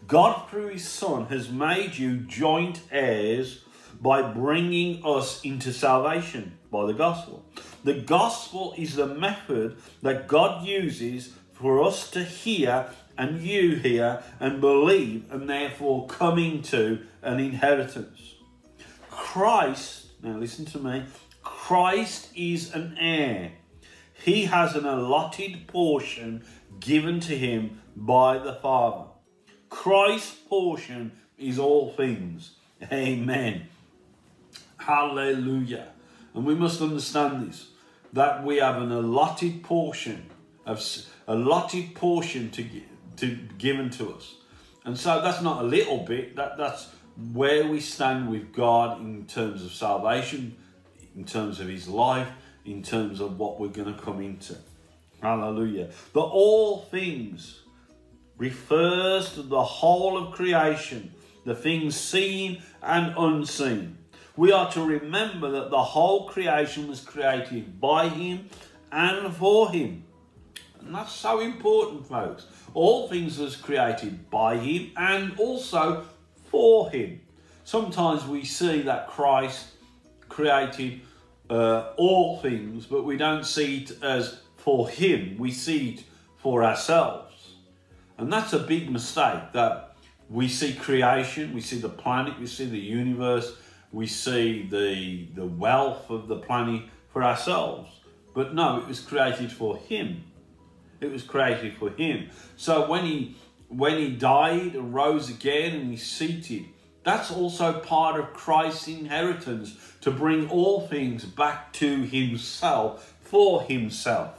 God, 0.06 0.48
through 0.48 0.68
His 0.68 0.88
Son, 0.88 1.26
has 1.26 1.50
made 1.50 1.98
you 1.98 2.16
joint 2.16 2.80
heirs 2.90 3.64
by 4.00 4.22
bringing 4.22 5.04
us 5.04 5.44
into 5.44 5.72
salvation 5.72 6.58
by 6.70 6.86
the 6.86 6.94
gospel. 6.94 7.44
The 7.84 7.94
gospel 7.94 8.74
is 8.78 8.94
the 8.94 9.06
method 9.06 9.76
that 10.02 10.26
God 10.26 10.66
uses 10.66 11.34
for 11.52 11.82
us 11.82 12.10
to 12.12 12.24
hear 12.24 12.88
and 13.20 13.40
you 13.42 13.76
hear 13.76 14.22
and 14.40 14.60
believe 14.60 15.30
and 15.30 15.48
therefore 15.48 16.06
come 16.06 16.38
into 16.38 17.06
an 17.22 17.38
inheritance. 17.38 18.34
Christ 19.10 20.00
now, 20.22 20.36
listen 20.36 20.66
to 20.66 20.78
me. 20.78 21.04
Christ 21.42 22.28
is 22.36 22.74
an 22.74 22.96
heir. 23.00 23.52
He 24.12 24.44
has 24.44 24.76
an 24.76 24.84
allotted 24.84 25.66
portion 25.66 26.44
given 26.78 27.20
to 27.20 27.36
him 27.36 27.80
by 27.96 28.38
the 28.38 28.54
Father. 28.54 29.06
Christ's 29.70 30.34
portion 30.34 31.12
is 31.38 31.58
all 31.58 31.92
things. 31.92 32.52
Amen. 32.92 33.68
Hallelujah. 34.76 35.88
And 36.34 36.44
we 36.44 36.54
must 36.54 36.82
understand 36.82 37.48
this. 37.48 37.68
that 38.12 38.44
we 38.44 38.56
have 38.56 38.82
an 38.82 38.92
allotted 38.92 39.62
portion 39.62 40.26
of 40.66 40.84
allotted 41.26 41.94
portion 41.94 42.50
to 42.50 42.62
to 43.20 43.36
given 43.58 43.90
to 43.90 44.12
us, 44.14 44.36
and 44.84 44.98
so 44.98 45.20
that's 45.22 45.42
not 45.42 45.62
a 45.62 45.66
little 45.66 45.98
bit. 45.98 46.36
That 46.36 46.56
that's 46.58 46.88
where 47.32 47.66
we 47.66 47.80
stand 47.80 48.30
with 48.30 48.52
God 48.52 49.00
in 49.00 49.26
terms 49.26 49.64
of 49.64 49.72
salvation, 49.72 50.56
in 51.16 51.24
terms 51.24 51.60
of 51.60 51.68
His 51.68 51.88
life, 51.88 52.28
in 52.64 52.82
terms 52.82 53.20
of 53.20 53.38
what 53.38 53.60
we're 53.60 53.68
going 53.68 53.94
to 53.94 54.00
come 54.00 54.20
into. 54.20 54.56
Hallelujah. 55.22 55.90
The 56.12 56.20
all 56.20 56.82
things 56.82 57.60
refers 58.38 59.34
to 59.34 59.42
the 59.42 59.62
whole 59.62 60.16
of 60.16 60.32
creation, 60.32 61.12
the 61.44 61.54
things 61.54 61.94
seen 61.94 62.62
and 62.82 63.14
unseen. 63.16 63.98
We 64.36 64.52
are 64.52 64.72
to 64.72 64.82
remember 64.82 65.50
that 65.50 65.70
the 65.70 65.82
whole 65.82 66.28
creation 66.28 66.88
was 66.88 67.00
created 67.00 67.78
by 67.80 68.08
Him 68.08 68.48
and 68.90 69.34
for 69.34 69.70
Him. 69.70 70.04
And 70.84 70.94
that's 70.94 71.12
so 71.12 71.40
important, 71.40 72.06
folks. 72.06 72.46
All 72.74 73.08
things 73.08 73.38
was 73.38 73.56
created 73.56 74.30
by 74.30 74.56
Him 74.56 74.92
and 74.96 75.38
also 75.38 76.04
for 76.50 76.90
Him. 76.90 77.20
Sometimes 77.64 78.24
we 78.24 78.44
see 78.44 78.82
that 78.82 79.08
Christ 79.08 79.66
created 80.28 81.00
uh, 81.48 81.92
all 81.96 82.38
things, 82.38 82.86
but 82.86 83.04
we 83.04 83.16
don't 83.16 83.44
see 83.44 83.82
it 83.82 84.02
as 84.02 84.40
for 84.56 84.88
Him. 84.88 85.36
We 85.38 85.50
see 85.50 85.90
it 85.90 86.04
for 86.38 86.64
ourselves. 86.64 87.54
And 88.18 88.32
that's 88.32 88.52
a 88.52 88.58
big 88.58 88.90
mistake 88.90 89.52
that 89.52 89.94
we 90.28 90.48
see 90.48 90.74
creation, 90.74 91.52
we 91.52 91.60
see 91.60 91.78
the 91.78 91.88
planet, 91.88 92.38
we 92.38 92.46
see 92.46 92.66
the 92.66 92.78
universe, 92.78 93.56
we 93.92 94.06
see 94.06 94.66
the, 94.70 95.26
the 95.34 95.46
wealth 95.46 96.08
of 96.10 96.28
the 96.28 96.36
planet 96.36 96.82
for 97.12 97.24
ourselves. 97.24 97.90
But 98.34 98.54
no, 98.54 98.78
it 98.78 98.86
was 98.86 99.00
created 99.00 99.50
for 99.50 99.76
Him. 99.76 100.24
It 101.00 101.10
was 101.10 101.22
created 101.22 101.76
for 101.76 101.90
Him. 101.90 102.30
So 102.56 102.88
when 102.88 103.04
He 103.04 103.36
when 103.68 103.98
He 103.98 104.10
died 104.10 104.74
rose 104.74 105.30
again 105.30 105.74
and 105.74 105.90
He's 105.90 106.06
seated, 106.06 106.66
that's 107.04 107.30
also 107.30 107.78
part 107.80 108.18
of 108.18 108.32
Christ's 108.32 108.88
inheritance 108.88 109.76
to 110.02 110.10
bring 110.10 110.48
all 110.50 110.86
things 110.86 111.24
back 111.24 111.72
to 111.74 112.02
Himself 112.02 113.14
for 113.20 113.62
Himself. 113.62 114.36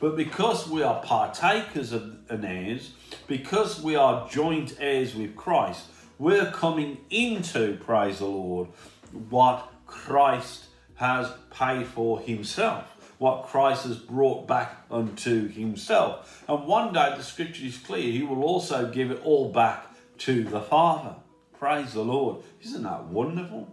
But 0.00 0.16
because 0.16 0.68
we 0.68 0.82
are 0.82 1.00
partakers 1.02 1.92
of 1.92 2.16
an 2.28 2.44
heirs, 2.44 2.90
because 3.26 3.80
we 3.80 3.96
are 3.96 4.28
joint 4.28 4.76
heirs 4.78 5.14
with 5.14 5.34
Christ, 5.34 5.86
we're 6.18 6.50
coming 6.50 6.98
into, 7.10 7.78
praise 7.80 8.18
the 8.18 8.26
Lord, 8.26 8.68
what 9.30 9.72
Christ 9.86 10.66
has 10.96 11.30
paid 11.50 11.86
for 11.86 12.20
himself, 12.20 12.93
what 13.18 13.46
Christ 13.46 13.84
has 13.84 13.96
brought 13.96 14.46
back 14.46 14.84
unto 14.90 15.48
himself. 15.48 16.44
And 16.48 16.66
one 16.66 16.92
day 16.92 17.14
the 17.16 17.22
scripture 17.22 17.64
is 17.64 17.78
clear, 17.78 18.10
he 18.10 18.22
will 18.22 18.42
also 18.42 18.90
give 18.90 19.10
it 19.10 19.20
all 19.24 19.50
back 19.50 19.86
to 20.18 20.44
the 20.44 20.60
Father. 20.60 21.16
Praise 21.58 21.94
the 21.94 22.04
Lord. 22.04 22.42
Isn't 22.62 22.82
that 22.82 23.04
wonderful? 23.04 23.68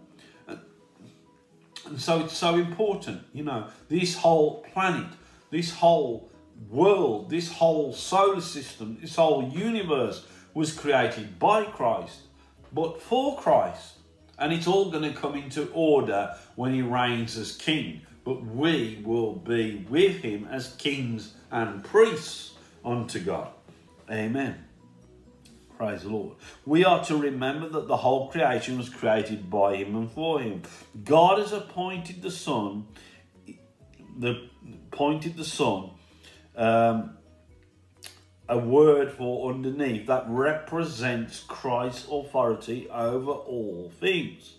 And 0.46 2.00
so 2.00 2.20
it's 2.20 2.36
so 2.36 2.54
important, 2.54 3.22
you 3.32 3.42
know, 3.42 3.68
this 3.88 4.16
whole 4.16 4.62
planet, 4.72 5.08
this 5.50 5.72
whole 5.72 6.30
world, 6.70 7.28
this 7.28 7.50
whole 7.50 7.92
solar 7.92 8.40
system, 8.40 8.98
this 9.00 9.16
whole 9.16 9.48
universe 9.48 10.24
was 10.54 10.72
created 10.72 11.38
by 11.38 11.64
Christ, 11.64 12.20
but 12.72 13.02
for 13.02 13.36
Christ. 13.36 13.94
And 14.38 14.52
it's 14.52 14.66
all 14.66 14.90
going 14.90 15.12
to 15.12 15.18
come 15.18 15.34
into 15.34 15.70
order 15.72 16.34
when 16.54 16.72
he 16.72 16.82
reigns 16.82 17.36
as 17.36 17.52
king. 17.52 18.06
But 18.24 18.44
we 18.44 19.02
will 19.04 19.34
be 19.34 19.86
with 19.88 20.22
him 20.22 20.46
as 20.50 20.74
kings 20.76 21.34
and 21.50 21.82
priests 21.82 22.54
unto 22.84 23.18
God. 23.18 23.48
Amen. 24.10 24.64
Praise 25.76 26.02
the 26.02 26.10
Lord. 26.10 26.36
We 26.64 26.84
are 26.84 27.04
to 27.06 27.16
remember 27.16 27.68
that 27.68 27.88
the 27.88 27.96
whole 27.96 28.30
creation 28.30 28.78
was 28.78 28.88
created 28.88 29.50
by 29.50 29.76
him 29.76 29.96
and 29.96 30.10
for 30.10 30.40
him. 30.40 30.62
God 31.02 31.38
has 31.38 31.52
appointed 31.52 32.22
the 32.22 32.30
Son, 32.30 32.86
the 34.16 34.48
appointed 34.92 35.36
the 35.36 35.44
Son, 35.44 35.90
um, 36.54 37.16
a 38.48 38.58
word 38.58 39.10
for 39.10 39.50
underneath 39.52 40.06
that 40.06 40.24
represents 40.28 41.40
Christ's 41.40 42.06
authority 42.08 42.88
over 42.88 43.32
all 43.32 43.90
things. 43.98 44.54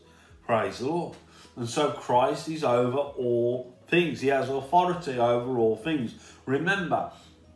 Praise 0.45 0.79
the 0.79 0.87
Lord. 0.87 1.15
And 1.55 1.69
so 1.69 1.91
Christ 1.91 2.49
is 2.49 2.63
over 2.63 2.97
all 2.97 3.75
things. 3.87 4.21
He 4.21 4.29
has 4.29 4.49
authority 4.49 5.19
over 5.19 5.57
all 5.57 5.75
things. 5.75 6.15
Remember 6.45 7.11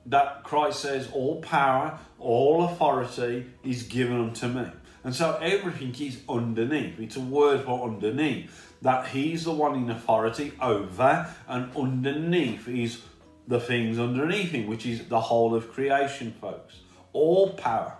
that 0.05 0.43
Christ 0.43 0.81
says, 0.81 1.09
All 1.11 1.41
power, 1.41 1.99
all 2.19 2.65
authority 2.65 3.47
is 3.63 3.83
given 3.83 4.19
unto 4.19 4.47
me. 4.47 4.67
And 5.03 5.15
so 5.15 5.37
everything 5.41 5.95
is 5.99 6.19
underneath. 6.27 6.99
It's 6.99 7.15
a 7.15 7.21
word 7.21 7.63
for 7.63 7.87
underneath. 7.87 8.75
That 8.81 9.07
he's 9.07 9.45
the 9.45 9.51
one 9.51 9.75
in 9.75 9.89
authority 9.89 10.53
over, 10.61 11.33
and 11.47 11.75
underneath 11.75 12.67
is 12.67 13.01
the 13.47 13.59
things 13.59 13.97
underneath 13.97 14.51
him, 14.51 14.67
which 14.67 14.85
is 14.85 15.07
the 15.07 15.19
whole 15.19 15.55
of 15.55 15.71
creation, 15.71 16.35
folks. 16.39 16.81
All 17.13 17.53
power, 17.53 17.97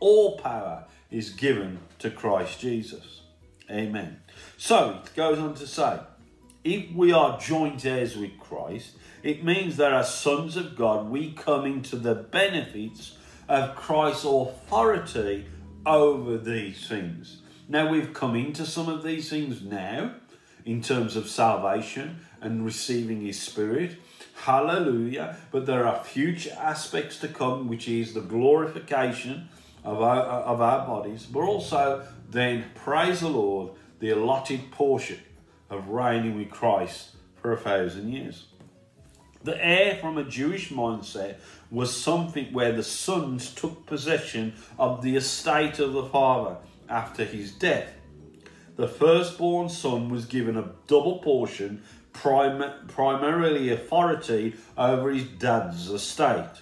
all 0.00 0.38
power 0.38 0.84
is 1.10 1.30
given 1.30 1.80
to 1.98 2.10
Christ 2.10 2.60
Jesus. 2.60 3.22
Amen. 3.70 4.21
So 4.64 5.00
it 5.04 5.16
goes 5.16 5.40
on 5.40 5.54
to 5.54 5.66
say, 5.66 5.98
if 6.62 6.92
we 6.92 7.12
are 7.12 7.36
joint 7.40 7.84
heirs 7.84 8.16
with 8.16 8.38
Christ, 8.38 8.92
it 9.24 9.42
means 9.42 9.76
that 9.78 9.92
as 9.92 10.14
sons 10.14 10.56
of 10.56 10.76
God, 10.76 11.10
we 11.10 11.32
come 11.32 11.66
into 11.66 11.96
the 11.96 12.14
benefits 12.14 13.18
of 13.48 13.74
Christ's 13.74 14.24
authority 14.24 15.46
over 15.84 16.38
these 16.38 16.86
things. 16.86 17.38
Now 17.68 17.90
we've 17.90 18.14
come 18.14 18.36
into 18.36 18.64
some 18.64 18.88
of 18.88 19.02
these 19.02 19.28
things 19.28 19.62
now 19.62 20.14
in 20.64 20.80
terms 20.80 21.16
of 21.16 21.28
salvation 21.28 22.20
and 22.40 22.64
receiving 22.64 23.22
his 23.22 23.40
spirit. 23.42 23.96
Hallelujah. 24.44 25.38
But 25.50 25.66
there 25.66 25.88
are 25.88 26.04
future 26.04 26.56
aspects 26.56 27.18
to 27.18 27.26
come, 27.26 27.66
which 27.66 27.88
is 27.88 28.14
the 28.14 28.20
glorification 28.20 29.48
of 29.82 30.00
our, 30.00 30.22
of 30.22 30.60
our 30.60 30.86
bodies, 30.86 31.26
but 31.26 31.40
also 31.40 32.06
then, 32.30 32.64
praise 32.76 33.20
the 33.20 33.28
Lord, 33.28 33.72
the 34.02 34.10
allotted 34.10 34.68
portion 34.72 35.20
of 35.70 35.86
reigning 35.86 36.36
with 36.36 36.50
Christ 36.50 37.10
for 37.40 37.52
a 37.52 37.56
thousand 37.56 38.12
years. 38.12 38.46
The 39.44 39.64
heir 39.64 39.96
from 40.00 40.18
a 40.18 40.24
Jewish 40.24 40.70
mindset 40.70 41.36
was 41.70 41.96
something 41.96 42.52
where 42.52 42.72
the 42.72 42.82
sons 42.82 43.54
took 43.54 43.86
possession 43.86 44.54
of 44.76 45.02
the 45.02 45.14
estate 45.14 45.78
of 45.78 45.92
the 45.92 46.06
father 46.06 46.56
after 46.88 47.24
his 47.24 47.52
death. 47.52 47.92
The 48.74 48.88
firstborn 48.88 49.68
son 49.68 50.08
was 50.08 50.24
given 50.24 50.56
a 50.56 50.72
double 50.88 51.20
portion 51.20 51.84
prim- 52.12 52.88
primarily 52.88 53.70
authority 53.70 54.56
over 54.76 55.12
his 55.12 55.28
dad's 55.38 55.88
estate. 55.88 56.60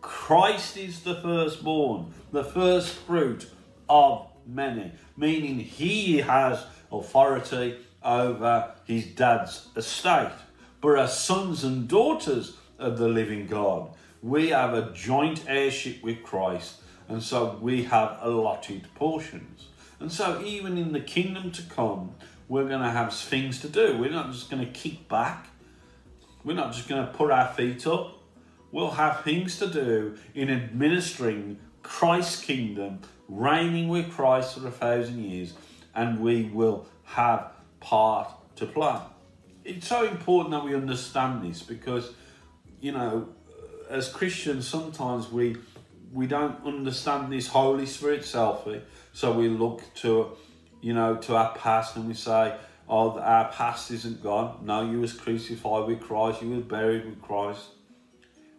Christ 0.00 0.76
is 0.76 1.00
the 1.00 1.16
firstborn, 1.16 2.14
the 2.30 2.44
first 2.44 2.94
fruit 2.94 3.50
of 3.88 4.28
many, 4.46 4.92
meaning 5.18 5.58
he 5.58 6.18
has 6.18 6.64
authority 6.92 7.76
over 8.02 8.72
his 8.86 9.06
dad's 9.06 9.68
estate. 9.76 10.32
But 10.80 10.98
as 10.98 11.18
sons 11.18 11.64
and 11.64 11.88
daughters 11.88 12.56
of 12.78 12.98
the 12.98 13.08
living 13.08 13.46
God, 13.46 13.90
we 14.22 14.50
have 14.50 14.74
a 14.74 14.92
joint 14.92 15.44
heirship 15.48 16.02
with 16.02 16.22
Christ, 16.22 16.80
and 17.08 17.22
so 17.22 17.58
we 17.60 17.84
have 17.84 18.18
allotted 18.20 18.86
portions. 18.94 19.68
And 20.00 20.12
so, 20.12 20.40
even 20.44 20.78
in 20.78 20.92
the 20.92 21.00
kingdom 21.00 21.50
to 21.52 21.62
come, 21.62 22.14
we're 22.48 22.68
going 22.68 22.82
to 22.82 22.90
have 22.90 23.12
things 23.12 23.60
to 23.60 23.68
do. 23.68 23.98
We're 23.98 24.10
not 24.10 24.30
just 24.30 24.50
going 24.50 24.64
to 24.64 24.70
kick 24.70 25.08
back. 25.08 25.48
We're 26.44 26.54
not 26.54 26.72
just 26.72 26.88
going 26.88 27.04
to 27.04 27.12
put 27.12 27.32
our 27.32 27.48
feet 27.48 27.86
up. 27.86 28.14
We'll 28.70 28.92
have 28.92 29.24
things 29.24 29.58
to 29.58 29.66
do 29.66 30.16
in 30.34 30.50
administering 30.50 31.58
Christ's 31.82 32.40
kingdom, 32.44 33.00
reigning 33.28 33.88
with 33.88 34.10
Christ 34.10 34.58
for 34.58 34.66
a 34.66 34.70
thousand 34.70 35.22
years, 35.22 35.54
and 35.94 36.20
we 36.20 36.44
will 36.44 36.86
have 37.04 37.52
part 37.80 38.30
to 38.56 38.66
play. 38.66 38.98
It's 39.64 39.86
so 39.86 40.04
important 40.04 40.52
that 40.52 40.64
we 40.64 40.74
understand 40.74 41.42
this 41.42 41.62
because, 41.62 42.12
you 42.80 42.92
know, 42.92 43.28
as 43.90 44.08
Christians, 44.08 44.66
sometimes 44.66 45.30
we 45.30 45.56
we 46.12 46.26
don't 46.26 46.64
understand 46.64 47.30
this 47.30 47.48
Holy 47.48 47.84
Spirit 47.84 48.22
selfie, 48.22 48.80
so 49.12 49.32
we 49.32 49.48
look 49.48 49.82
to 49.96 50.36
you 50.80 50.92
know, 50.92 51.16
to 51.16 51.36
our 51.36 51.54
past 51.54 51.96
and 51.96 52.06
we 52.06 52.14
say, 52.14 52.54
oh, 52.88 53.18
our 53.18 53.50
past 53.50 53.90
isn't 53.90 54.22
gone. 54.22 54.60
No, 54.62 54.88
you 54.88 55.00
was 55.00 55.12
crucified 55.12 55.88
with 55.88 56.00
Christ, 56.00 56.42
you 56.42 56.50
was 56.50 56.64
buried 56.64 57.04
with 57.04 57.20
Christ. 57.20 57.66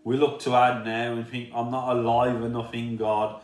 We 0.03 0.17
look 0.17 0.39
to 0.41 0.53
our 0.53 0.84
now 0.84 1.13
and 1.13 1.27
think, 1.27 1.51
I'm 1.53 1.71
not 1.71 1.95
alive 1.95 2.41
enough 2.41 2.73
in 2.73 2.97
God. 2.97 3.41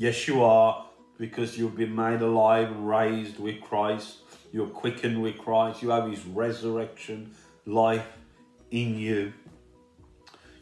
Yes, 0.00 0.28
you 0.28 0.44
are, 0.44 0.86
because 1.18 1.58
you've 1.58 1.74
been 1.74 1.92
made 1.92 2.22
alive 2.22 2.70
raised 2.76 3.40
with 3.40 3.60
Christ. 3.60 4.18
You're 4.52 4.68
quickened 4.68 5.20
with 5.20 5.38
Christ. 5.38 5.82
You 5.82 5.90
have 5.90 6.08
his 6.08 6.24
resurrection 6.24 7.34
life 7.66 8.06
in 8.70 8.96
you. 8.96 9.32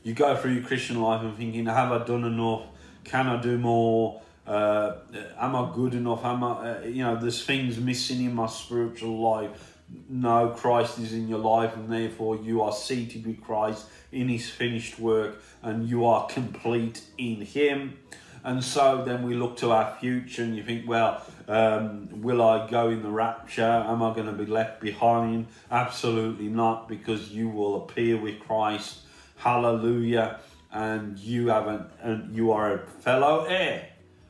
You 0.02 0.14
go 0.14 0.34
through 0.38 0.52
your 0.52 0.62
Christian 0.62 1.02
life 1.02 1.20
and 1.20 1.36
thinking, 1.36 1.66
have 1.66 1.92
I 1.92 2.02
done 2.02 2.24
enough? 2.24 2.62
Can 3.04 3.26
I 3.26 3.38
do 3.38 3.58
more? 3.58 4.22
Uh, 4.46 4.94
am 5.38 5.54
I 5.54 5.70
good 5.74 5.92
enough? 5.92 6.24
Am 6.24 6.42
I, 6.42 6.48
uh, 6.48 6.80
you 6.86 7.04
know, 7.04 7.16
there's 7.16 7.44
things 7.44 7.76
missing 7.76 8.24
in 8.24 8.34
my 8.34 8.46
spiritual 8.46 9.20
life. 9.20 9.76
No, 10.08 10.48
Christ 10.48 10.98
is 10.98 11.12
in 11.12 11.28
your 11.28 11.40
life, 11.40 11.76
and 11.76 11.92
therefore 11.92 12.36
you 12.36 12.62
are 12.62 12.72
seated 12.72 13.26
with 13.26 13.42
Christ 13.42 13.84
in 14.12 14.30
his 14.30 14.48
finished 14.48 14.98
work, 14.98 15.42
and 15.62 15.86
you 15.86 16.06
are 16.06 16.26
complete 16.26 17.02
in 17.18 17.42
him. 17.42 17.98
And 18.46 18.62
so 18.62 19.02
then 19.04 19.24
we 19.24 19.34
look 19.34 19.56
to 19.56 19.72
our 19.72 19.96
future, 19.98 20.44
and 20.44 20.56
you 20.56 20.62
think, 20.62 20.88
well, 20.88 21.20
um, 21.48 22.22
will 22.22 22.40
I 22.40 22.70
go 22.70 22.90
in 22.90 23.02
the 23.02 23.10
rapture? 23.10 23.64
Am 23.64 24.04
I 24.04 24.14
going 24.14 24.28
to 24.28 24.32
be 24.32 24.46
left 24.46 24.80
behind? 24.80 25.48
Absolutely 25.68 26.46
not, 26.46 26.88
because 26.88 27.32
you 27.32 27.48
will 27.48 27.82
appear 27.82 28.16
with 28.16 28.38
Christ. 28.38 29.00
Hallelujah. 29.36 30.38
And 30.72 31.18
you 31.18 31.48
have 31.48 31.66
an, 31.66 31.86
and 32.00 32.36
you 32.36 32.52
are 32.52 32.74
a 32.74 32.78
fellow 32.86 33.46
heir. 33.46 33.88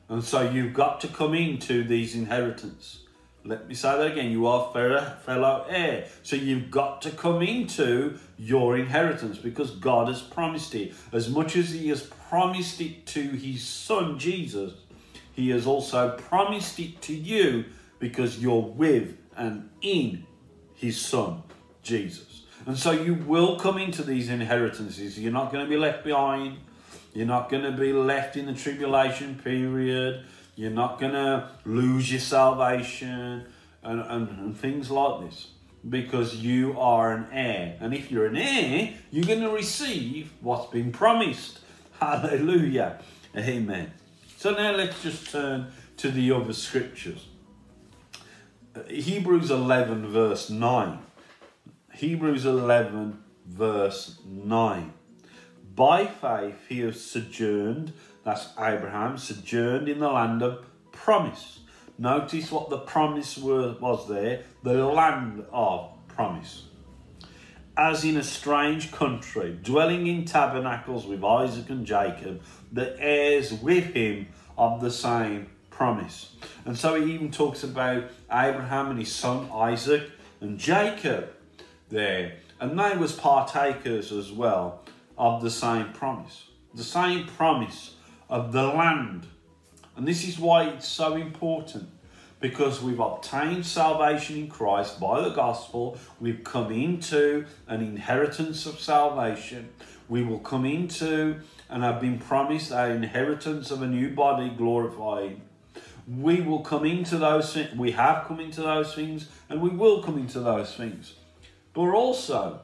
And 0.09 0.23
so 0.23 0.49
you've 0.49 0.73
got 0.73 0.99
to 1.01 1.07
come 1.07 1.35
into 1.35 1.83
these 1.83 2.15
inheritance. 2.15 3.03
Let 3.47 3.67
me 3.67 3.75
say 3.75 3.97
that 3.97 4.11
again. 4.11 4.29
You 4.29 4.45
are 4.47 4.71
fellow 4.73 5.65
heir. 5.69 6.07
So 6.21 6.35
you've 6.35 6.69
got 6.69 7.01
to 7.03 7.11
come 7.11 7.41
into 7.41 8.19
your 8.37 8.77
inheritance 8.77 9.37
because 9.37 9.71
God 9.71 10.09
has 10.09 10.21
promised 10.21 10.75
it. 10.75 10.93
As 11.13 11.29
much 11.29 11.55
as 11.55 11.71
He 11.71 11.87
has 11.87 12.03
promised 12.03 12.81
it 12.81 13.05
to 13.07 13.21
His 13.21 13.63
Son 13.63 14.19
Jesus, 14.19 14.73
He 15.31 15.49
has 15.51 15.65
also 15.65 16.17
promised 16.17 16.77
it 16.79 17.01
to 17.03 17.15
you 17.15 17.65
because 17.99 18.39
you're 18.39 18.61
with 18.61 19.17
and 19.37 19.69
in 19.81 20.25
His 20.75 20.99
Son 20.99 21.43
Jesus. 21.83 22.43
And 22.65 22.77
so 22.77 22.91
you 22.91 23.13
will 23.13 23.57
come 23.57 23.77
into 23.77 24.03
these 24.03 24.29
inheritances. 24.29 25.17
You're 25.17 25.31
not 25.31 25.53
going 25.53 25.63
to 25.63 25.69
be 25.69 25.77
left 25.77 26.03
behind. 26.03 26.57
You're 27.13 27.25
not 27.25 27.49
going 27.49 27.63
to 27.63 27.71
be 27.71 27.93
left 27.93 28.35
in 28.35 28.45
the 28.45 28.53
tribulation 28.53 29.39
period. 29.41 30.25
You're 30.57 30.71
not 30.71 30.99
going 30.99 31.13
to 31.13 31.51
lose 31.65 32.11
your 32.11 32.19
salvation 32.19 33.45
and, 33.83 34.01
and, 34.01 34.27
and 34.27 34.57
things 34.57 34.89
like 34.89 35.21
this 35.29 35.49
because 35.87 36.37
you 36.37 36.77
are 36.79 37.13
an 37.13 37.27
heir. 37.31 37.77
And 37.79 37.93
if 37.93 38.11
you're 38.11 38.25
an 38.25 38.37
heir, 38.37 38.95
you're 39.11 39.25
going 39.25 39.41
to 39.41 39.51
receive 39.51 40.33
what's 40.41 40.71
been 40.71 40.91
promised. 40.91 41.59
Hallelujah. 41.99 42.97
Amen. 43.37 43.93
So 44.37 44.49
now 44.49 44.75
let's 44.75 45.03
just 45.03 45.29
turn 45.29 45.67
to 45.97 46.09
the 46.09 46.31
other 46.31 46.53
scriptures. 46.53 47.27
Uh, 48.75 48.81
Hebrews 48.89 49.51
11, 49.51 50.07
verse 50.07 50.49
9. 50.49 50.97
Hebrews 51.93 52.47
11, 52.47 53.23
verse 53.45 54.17
9. 54.25 54.91
By 55.75 56.07
faith 56.07 56.65
he 56.67 56.79
has 56.79 56.99
sojourned, 56.99 57.93
that's 58.27 58.49
Abraham, 58.59 59.17
sojourned 59.17 59.87
in 59.87 59.99
the 59.99 60.09
land 60.09 60.43
of 60.43 60.65
promise. 60.91 61.61
Notice 61.97 62.51
what 62.51 62.69
the 62.69 62.77
promise 62.77 63.37
was 63.37 64.09
there 64.09 64.43
the 64.63 64.85
land 64.85 65.45
of 65.53 65.91
promise. 66.09 66.65
As 67.77 68.03
in 68.03 68.17
a 68.17 68.23
strange 68.23 68.91
country, 68.91 69.57
dwelling 69.63 70.07
in 70.07 70.25
tabernacles 70.25 71.05
with 71.05 71.23
Isaac 71.23 71.69
and 71.69 71.85
Jacob, 71.85 72.41
the 72.69 72.99
heirs 72.99 73.53
with 73.53 73.93
him 73.93 74.27
of 74.57 74.81
the 74.81 74.91
same 74.91 75.47
promise. 75.69 76.35
And 76.65 76.77
so 76.77 77.01
he 77.01 77.13
even 77.13 77.31
talks 77.31 77.63
about 77.63 78.09
Abraham 78.29 78.89
and 78.89 78.99
his 78.99 79.13
son 79.13 79.49
Isaac 79.53 80.09
and 80.41 80.59
Jacob 80.59 81.29
there. 81.87 82.33
And 82.59 82.77
they 82.77 82.97
was 82.97 83.13
partakers 83.13 84.11
as 84.11 84.33
well 84.33 84.83
of 85.17 85.41
the 85.41 85.51
same 85.51 85.93
promise. 85.93 86.47
The 86.75 86.83
same 86.83 87.25
promise 87.25 87.93
of 88.29 88.51
the 88.51 88.63
land. 88.63 89.27
And 89.95 90.07
this 90.07 90.27
is 90.27 90.37
why 90.37 90.65
it's 90.65 90.87
so 90.87 91.15
important 91.15 91.89
because 92.39 92.81
we've 92.81 92.99
obtained 92.99 93.65
salvation 93.65 94.37
in 94.37 94.47
Christ 94.47 94.99
by 94.99 95.21
the 95.21 95.31
gospel. 95.31 95.97
We've 96.19 96.43
come 96.43 96.71
into 96.71 97.45
an 97.67 97.81
inheritance 97.81 98.65
of 98.65 98.79
salvation. 98.79 99.69
We 100.07 100.23
will 100.23 100.39
come 100.39 100.65
into 100.65 101.39
and 101.69 101.83
have 101.83 101.99
been 101.99 102.19
promised 102.19 102.71
our 102.71 102.91
inheritance 102.91 103.71
of 103.71 103.81
a 103.81 103.87
new 103.87 104.09
body 104.11 104.49
glorified. 104.49 105.41
We 106.07 106.41
will 106.41 106.61
come 106.61 106.85
into 106.85 107.17
those 107.17 107.53
things. 107.53 107.75
We 107.75 107.91
have 107.91 108.25
come 108.27 108.39
into 108.39 108.61
those 108.61 108.93
things 108.93 109.27
and 109.49 109.61
we 109.61 109.69
will 109.69 110.03
come 110.03 110.17
into 110.17 110.39
those 110.39 110.75
things. 110.75 111.15
But 111.73 111.89
also, 111.89 112.61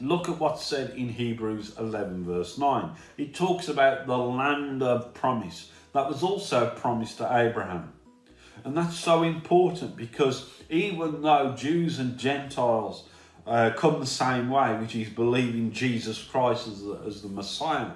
Look 0.00 0.28
at 0.28 0.38
what's 0.38 0.64
said 0.64 0.90
in 0.96 1.08
Hebrews 1.08 1.76
11, 1.78 2.24
verse 2.24 2.58
9. 2.58 2.90
It 3.16 3.34
talks 3.34 3.68
about 3.68 4.06
the 4.06 4.18
land 4.18 4.82
of 4.82 5.14
promise 5.14 5.70
that 5.92 6.08
was 6.08 6.22
also 6.22 6.70
promised 6.70 7.18
to 7.18 7.36
Abraham. 7.36 7.92
And 8.64 8.76
that's 8.76 8.98
so 8.98 9.22
important 9.22 9.96
because 9.96 10.50
even 10.70 11.22
though 11.22 11.54
Jews 11.56 11.98
and 11.98 12.18
Gentiles 12.18 13.08
uh, 13.46 13.70
come 13.76 14.00
the 14.00 14.06
same 14.06 14.48
way, 14.48 14.74
which 14.76 14.94
is 14.94 15.08
believing 15.08 15.72
Jesus 15.72 16.22
Christ 16.22 16.66
as 16.66 16.82
the, 16.82 17.00
as 17.06 17.22
the 17.22 17.28
Messiah, 17.28 17.92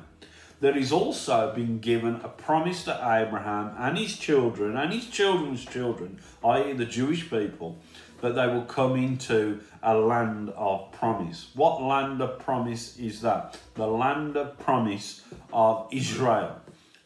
there 0.60 0.76
is 0.76 0.90
also 0.90 1.52
been 1.54 1.78
given 1.78 2.16
a 2.16 2.28
promise 2.28 2.84
to 2.84 2.92
Abraham 2.92 3.74
and 3.78 3.96
his 3.96 4.16
children 4.16 4.76
and 4.76 4.92
his 4.92 5.06
children's 5.06 5.64
children, 5.64 6.18
i.e., 6.44 6.72
the 6.72 6.84
Jewish 6.84 7.30
people, 7.30 7.78
that 8.20 8.34
they 8.34 8.46
will 8.46 8.64
come 8.64 8.96
into 8.96 9.60
a 9.82 9.96
land 9.96 10.50
of 10.56 10.90
promise. 10.92 11.50
What 11.54 11.82
land 11.82 12.20
of 12.20 12.38
promise 12.38 12.98
is 12.98 13.20
that? 13.22 13.58
The 13.74 13.86
land 13.86 14.36
of 14.36 14.58
promise 14.58 15.22
of 15.52 15.88
Israel. 15.92 16.60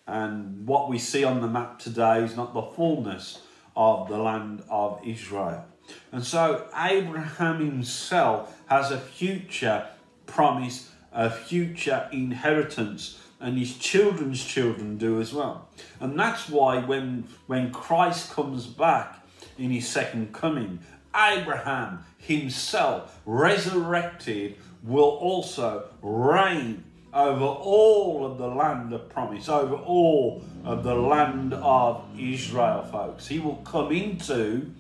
And 0.07 0.66
what 0.66 0.88
we 0.88 0.98
see 0.98 1.25
on 1.25 1.40
the 1.40 1.48
map 1.48 1.79
today 1.79 2.22
is 2.22 2.37
not 2.37 2.55
the 2.55 2.62
fullness 2.62 3.42
of 3.77 4.09
the 4.09 4.18
land 4.18 4.62
of 4.68 5.01
Israel. 5.05 5.64
And 6.11 6.25
so 6.25 6.66
Abraham 6.77 7.64
himself 7.64 8.61
has 8.66 8.90
a 8.90 8.98
future 8.98 9.87
promise, 10.27 10.90
a 11.12 11.31
future 11.31 12.09
inheritance, 12.12 13.18
and 13.40 13.59
his 13.59 13.77
children's 13.77 14.42
children 14.44 14.96
do 14.96 15.20
as 15.20 15.35
well. 15.35 15.68
And 16.01 16.18
that's 16.18 16.48
why 16.48 16.79
when, 16.79 17.25
when 17.46 17.72
Christ 17.72 18.31
comes 18.33 18.66
back 18.66 19.27
in 19.59 19.70
his 19.70 19.88
second 19.88 20.33
coming 20.33 20.79
Abraham 21.14 22.05
himself, 22.18 23.20
resurrected, 23.27 24.57
will 24.83 25.11
also 25.11 25.88
reign 26.03 26.85
over 27.12 27.44
all 27.44 28.25
of 28.25 28.38
the 28.38 28.46
land 28.46 28.92
of 28.92 29.09
promise, 29.09 29.48
over 29.48 29.75
all 29.75 30.42
of 30.64 30.83
the 30.83 30.94
land 30.94 31.53
of 31.53 32.05
Israel, 32.18 32.85
folks. 32.85 33.27
He 33.27 33.38
will 33.38 33.57
come 33.57 33.92
into, 33.92 34.70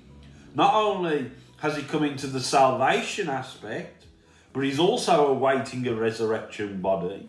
not 0.54 0.74
only 0.74 1.30
has 1.58 1.76
he 1.76 1.82
come 1.82 2.04
into 2.04 2.26
the 2.26 2.40
salvation 2.40 3.28
aspect, 3.28 4.06
but 4.52 4.64
he's 4.64 4.78
also 4.78 5.28
awaiting 5.28 5.86
a 5.86 5.94
resurrection 5.94 6.80
body. 6.80 7.28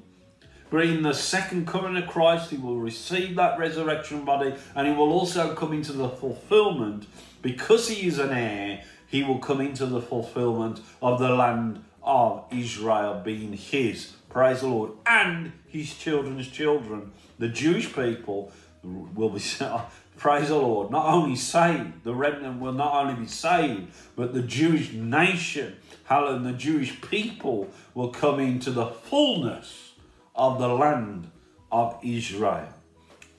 But 0.69 0.85
in 0.85 1.03
the 1.03 1.13
second 1.13 1.67
coming 1.67 2.01
of 2.01 2.09
Christ, 2.09 2.49
he 2.49 2.57
will 2.57 2.79
receive 2.79 3.35
that 3.35 3.59
resurrection 3.59 4.25
body 4.25 4.55
and 4.75 4.87
he 4.87 4.93
will 4.93 5.11
also 5.11 5.53
come 5.53 5.71
into 5.71 5.93
the 5.93 6.09
fulfillment 6.09 7.05
because 7.43 7.89
he 7.89 8.07
is 8.07 8.17
an 8.17 8.31
heir 8.31 8.83
he 9.13 9.21
will 9.21 9.37
come 9.37 9.61
into 9.61 9.85
the 9.85 10.01
fulfillment 10.01 10.81
of 10.99 11.19
the 11.19 11.29
land 11.29 11.85
of 12.01 12.43
Israel 12.51 13.21
being 13.23 13.53
his. 13.53 14.13
Praise 14.27 14.61
the 14.61 14.67
Lord. 14.67 14.93
And 15.05 15.51
his 15.67 15.93
children's 15.93 16.47
children. 16.47 17.11
The 17.37 17.47
Jewish 17.47 17.93
people 17.93 18.51
will 18.81 19.29
be, 19.29 19.39
praise 20.17 20.47
the 20.47 20.55
Lord, 20.55 20.89
not 20.89 21.05
only 21.05 21.35
saved, 21.35 22.03
the 22.03 22.15
remnant 22.15 22.59
will 22.59 22.73
not 22.73 23.05
only 23.05 23.13
be 23.13 23.27
saved, 23.27 23.91
but 24.15 24.33
the 24.33 24.41
Jewish 24.41 24.93
nation, 24.93 25.75
hallelujah, 26.05 26.51
the 26.51 26.57
Jewish 26.57 26.99
people 26.99 27.69
will 27.93 28.09
come 28.09 28.39
into 28.39 28.71
the 28.71 28.87
fullness 28.87 29.91
of 30.35 30.57
the 30.57 30.69
land 30.69 31.29
of 31.71 31.99
Israel. 32.01 32.73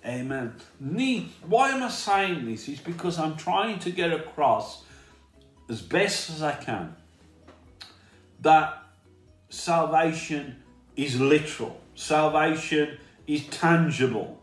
Amen. 0.06 0.54
Why 1.48 1.70
am 1.70 1.82
I 1.82 1.88
saying 1.88 2.46
this? 2.46 2.68
Is 2.68 2.78
because 2.78 3.18
I'm 3.18 3.34
trying 3.36 3.80
to 3.80 3.90
get 3.90 4.12
across 4.12 4.83
as 5.68 5.80
best 5.80 6.30
as 6.30 6.42
I 6.42 6.54
can 6.54 6.96
that 8.40 8.82
salvation 9.48 10.56
is 10.96 11.20
literal, 11.20 11.80
salvation 11.94 12.98
is 13.26 13.46
tangible. 13.48 14.40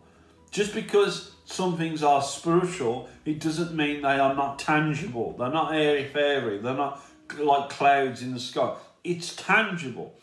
Just 0.50 0.74
because 0.74 1.32
some 1.46 1.78
things 1.78 2.04
are 2.04 2.22
spiritual, 2.22 3.10
it 3.26 3.40
doesn't 3.40 3.74
mean 3.74 4.02
they 4.02 4.20
are 4.20 4.36
not 4.36 4.60
tangible. 4.60 5.36
They're 5.38 5.52
not 5.52 5.74
airy 5.74 6.08
fairy, 6.08 6.58
they're 6.58 6.74
not 6.74 7.02
like 7.38 7.70
clouds 7.70 8.22
in 8.22 8.34
the 8.34 8.40
sky. 8.40 8.76
It's 9.04 9.36
tangible. 9.36 10.14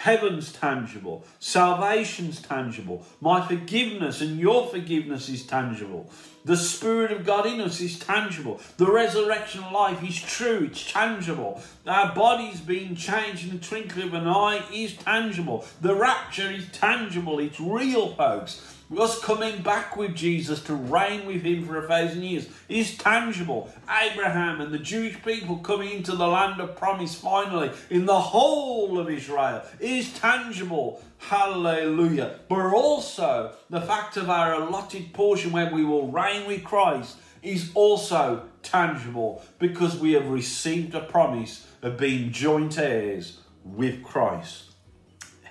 Heaven's 0.00 0.50
tangible. 0.50 1.26
Salvation's 1.40 2.40
tangible. 2.40 3.04
My 3.20 3.46
forgiveness 3.46 4.22
and 4.22 4.40
your 4.40 4.66
forgiveness 4.66 5.28
is 5.28 5.44
tangible. 5.44 6.10
The 6.42 6.56
Spirit 6.56 7.12
of 7.12 7.26
God 7.26 7.44
in 7.44 7.60
us 7.60 7.82
is 7.82 7.98
tangible. 7.98 8.62
The 8.78 8.90
resurrection 8.90 9.70
life 9.70 10.02
is 10.02 10.18
true, 10.18 10.70
it's 10.70 10.90
tangible. 10.90 11.60
Our 11.86 12.14
bodies 12.14 12.60
being 12.60 12.96
changed 12.96 13.44
in 13.44 13.50
the 13.50 13.62
twinkling 13.62 14.08
of 14.08 14.14
an 14.14 14.26
eye 14.26 14.62
is 14.72 14.94
tangible. 14.96 15.66
The 15.82 15.94
rapture 15.94 16.50
is 16.50 16.66
tangible, 16.72 17.38
it's 17.38 17.60
real, 17.60 18.14
folks. 18.14 18.79
Us 18.98 19.20
coming 19.20 19.62
back 19.62 19.96
with 19.96 20.16
Jesus 20.16 20.60
to 20.64 20.74
reign 20.74 21.24
with 21.24 21.42
him 21.42 21.64
for 21.64 21.78
a 21.78 21.86
thousand 21.86 22.24
years 22.24 22.48
is 22.68 22.98
tangible. 22.98 23.70
Abraham 23.88 24.60
and 24.60 24.74
the 24.74 24.80
Jewish 24.80 25.22
people 25.22 25.58
coming 25.58 25.90
into 25.92 26.16
the 26.16 26.26
land 26.26 26.60
of 26.60 26.74
promise 26.74 27.14
finally 27.14 27.70
in 27.88 28.06
the 28.06 28.20
whole 28.20 28.98
of 28.98 29.08
Israel 29.08 29.62
is 29.78 30.12
tangible. 30.14 31.00
Hallelujah. 31.18 32.40
But 32.48 32.74
also 32.74 33.54
the 33.68 33.80
fact 33.80 34.16
of 34.16 34.28
our 34.28 34.54
allotted 34.54 35.14
portion 35.14 35.52
where 35.52 35.72
we 35.72 35.84
will 35.84 36.10
reign 36.10 36.48
with 36.48 36.64
Christ 36.64 37.16
is 37.44 37.70
also 37.74 38.48
tangible 38.62 39.44
because 39.60 39.98
we 39.98 40.12
have 40.12 40.28
received 40.28 40.96
a 40.96 41.00
promise 41.00 41.68
of 41.80 41.96
being 41.96 42.32
joint 42.32 42.76
heirs 42.76 43.38
with 43.64 44.02
Christ. 44.02 44.72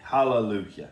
Hallelujah. 0.04 0.90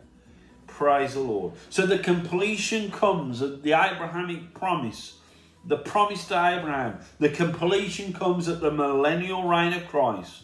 Praise 0.78 1.16
the 1.16 1.22
Lord. 1.22 1.54
So 1.72 1.88
the 1.88 1.98
completion 1.98 2.92
comes 2.92 3.42
of 3.42 3.64
the 3.64 3.72
Abrahamic 3.72 4.54
promise, 4.54 5.18
the 5.66 5.78
promise 5.78 6.28
to 6.28 6.36
Abraham. 6.36 7.00
The 7.18 7.30
completion 7.30 8.14
comes 8.14 8.48
at 8.48 8.62
the 8.62 8.70
millennial 8.70 9.48
reign 9.48 9.74
of 9.74 9.88
Christ. 9.88 10.44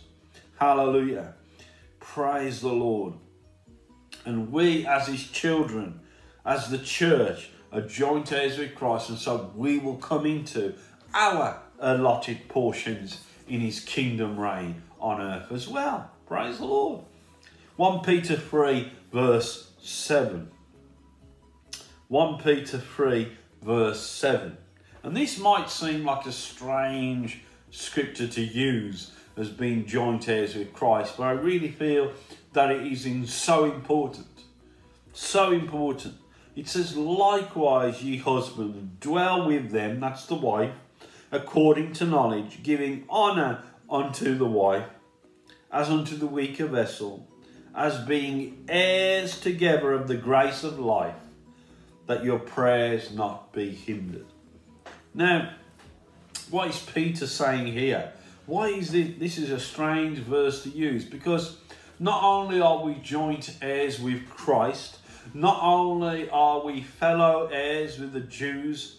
Hallelujah. 0.60 1.36
Praise 2.00 2.62
the 2.62 2.74
Lord. 2.74 3.14
And 4.26 4.52
we, 4.52 4.88
as 4.88 5.06
his 5.06 5.28
children, 5.28 6.00
as 6.44 6.72
the 6.72 6.80
church, 6.80 7.52
are 7.72 7.82
joint 7.82 8.32
heirs 8.32 8.58
with 8.58 8.74
Christ, 8.74 9.10
and 9.10 9.20
so 9.20 9.52
we 9.56 9.78
will 9.78 9.98
come 9.98 10.26
into 10.26 10.74
our 11.14 11.62
allotted 11.80 12.50
portions 12.50 13.24
in 13.48 13.60
his 13.60 13.82
kingdom 13.82 14.40
reign 14.40 14.82
on 15.00 15.22
earth 15.22 15.52
as 15.52 15.68
well. 15.68 16.10
Praise 16.26 16.58
the 16.58 16.66
Lord. 16.66 17.02
1 17.76 18.00
Peter 18.00 18.36
3, 18.36 18.92
verse 19.12 19.70
7. 19.84 20.50
1 22.08 22.38
Peter 22.38 22.78
3, 22.78 23.30
verse 23.62 24.00
7. 24.00 24.58
And 25.04 25.18
this 25.18 25.38
might 25.38 25.70
seem 25.70 26.06
like 26.06 26.26
a 26.26 26.32
strange 26.32 27.42
scripture 27.70 28.28
to 28.30 28.42
use 28.42 29.12
as 29.36 29.50
being 29.50 29.86
joint 29.86 30.30
heirs 30.30 30.56
with 30.56 30.72
Christ, 30.72 31.16
but 31.18 31.24
I 31.24 31.32
really 31.32 31.70
feel 31.70 32.14
that 32.54 32.72
it 32.72 32.88
is 32.90 33.06
in 33.06 33.28
so 33.28 33.66
important. 33.66 34.28
So 35.12 35.52
important. 35.52 36.16
It 36.56 36.70
says, 36.70 36.96
Likewise, 36.96 38.02
ye 38.02 38.18
husbands, 38.18 38.78
dwell 39.02 39.46
with 39.46 39.72
them, 39.72 40.00
that's 40.00 40.28
the 40.28 40.36
wife, 40.36 40.76
according 41.30 41.92
to 41.94 42.06
knowledge, 42.06 42.64
giving 42.64 43.04
honour 43.10 43.62
unto 43.90 44.38
the 44.38 44.46
wife, 44.46 44.88
as 45.74 45.90
unto 45.90 46.16
the 46.16 46.28
weaker 46.28 46.68
vessel 46.68 47.28
as 47.76 47.98
being 48.00 48.64
heirs 48.68 49.40
together 49.40 49.94
of 49.94 50.08
the 50.08 50.16
grace 50.16 50.64
of 50.64 50.80
life, 50.80 51.16
that 52.08 52.24
your 52.24 52.40
prayers 52.40 53.12
not 53.12 53.52
be 53.54 53.72
hindered. 53.72 54.26
Now, 55.14 55.54
what 56.50 56.70
is 56.70 56.80
Peter 56.80 57.28
saying 57.28 57.68
here? 57.68 58.14
Why 58.46 58.68
is 58.68 58.92
this, 58.92 59.12
this 59.18 59.38
is 59.38 59.50
a 59.50 59.60
strange 59.60 60.20
verse 60.20 60.64
to 60.64 60.70
use? 60.70 61.06
Because 61.06 61.58
not 62.00 62.24
only 62.24 62.60
are 62.62 62.84
we 62.84 62.96
joint 62.96 63.56
heirs 63.62 64.00
with 64.00 64.28
Christ, 64.30 65.00
not 65.34 65.60
only 65.62 66.30
are 66.30 66.64
we 66.64 66.82
fellow 66.82 67.48
heirs 67.52 67.98
with 67.98 68.12
the 68.14 68.20
Jews, 68.20 68.98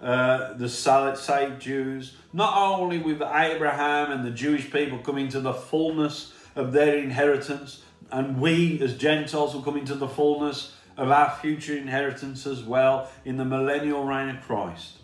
uh, 0.00 0.54
the 0.54 0.68
saved 0.68 1.60
Jews, 1.60 2.16
not 2.32 2.56
only 2.56 2.98
with 2.98 3.20
Abraham 3.22 4.10
and 4.10 4.24
the 4.24 4.30
Jewish 4.30 4.70
people 4.70 4.98
coming 4.98 5.28
to 5.28 5.40
the 5.40 5.54
fullness 5.54 6.32
of 6.54 6.72
their 6.72 6.96
inheritance, 6.96 7.82
and 8.10 8.40
we 8.40 8.80
as 8.80 8.96
Gentiles 8.96 9.54
will 9.54 9.62
come 9.62 9.76
into 9.76 9.94
the 9.94 10.08
fullness 10.08 10.74
of 10.96 11.10
our 11.10 11.30
future 11.30 11.76
inheritance 11.76 12.46
as 12.46 12.62
well 12.62 13.10
in 13.24 13.36
the 13.36 13.44
millennial 13.44 14.04
reign 14.04 14.28
of 14.28 14.42
Christ. 14.42 14.98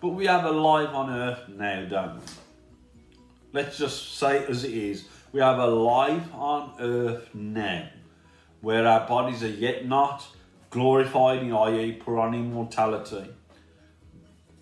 But 0.00 0.08
we 0.10 0.26
have 0.26 0.44
a 0.44 0.50
life 0.50 0.90
on 0.90 1.10
earth 1.10 1.48
now, 1.48 1.84
don't 1.84 2.16
we? 2.16 2.22
Let's 3.52 3.78
just 3.78 4.18
say 4.18 4.44
as 4.46 4.64
it 4.64 4.72
is. 4.72 5.06
We 5.32 5.40
have 5.40 5.58
a 5.58 5.66
life 5.66 6.32
on 6.34 6.74
earth 6.80 7.28
now 7.34 7.88
where 8.60 8.86
our 8.86 9.06
bodies 9.06 9.42
are 9.42 9.48
yet 9.48 9.86
not 9.86 10.26
glorified, 10.70 11.42
i.e., 11.42 11.92
put 11.92 12.18
on 12.18 12.34
immortality. 12.34 13.28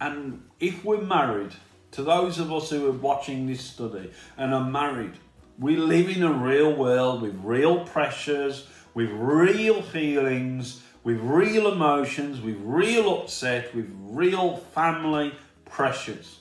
And 0.00 0.42
if 0.58 0.84
we're 0.84 1.02
married, 1.02 1.52
to 1.92 2.02
those 2.02 2.38
of 2.38 2.52
us 2.52 2.70
who 2.70 2.88
are 2.88 2.92
watching 2.92 3.46
this 3.46 3.60
study 3.62 4.10
and 4.36 4.54
are 4.54 4.64
married, 4.64 5.14
we 5.60 5.76
live 5.76 6.08
in 6.08 6.22
a 6.22 6.32
real 6.32 6.74
world 6.74 7.20
with 7.20 7.38
real 7.44 7.84
pressures, 7.84 8.66
with 8.94 9.10
real 9.10 9.82
feelings, 9.82 10.82
with 11.04 11.18
real 11.20 11.70
emotions, 11.70 12.40
with 12.40 12.56
real 12.60 13.20
upset, 13.20 13.74
with 13.74 13.90
real 13.94 14.56
family 14.56 15.34
pressures. 15.66 16.40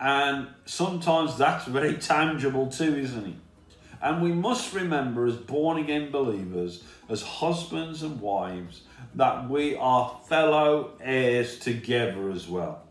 And 0.00 0.48
sometimes 0.64 1.36
that's 1.36 1.66
very 1.66 1.94
tangible 1.94 2.68
too, 2.68 2.96
isn't 2.96 3.26
it? 3.26 3.34
And 4.00 4.22
we 4.22 4.32
must 4.32 4.72
remember, 4.72 5.26
as 5.26 5.36
born 5.36 5.76
again 5.76 6.10
believers, 6.10 6.84
as 7.10 7.20
husbands 7.20 8.02
and 8.02 8.20
wives, 8.20 8.82
that 9.16 9.50
we 9.50 9.76
are 9.76 10.18
fellow 10.28 10.92
heirs 11.00 11.58
together 11.58 12.30
as 12.30 12.48
well. 12.48 12.84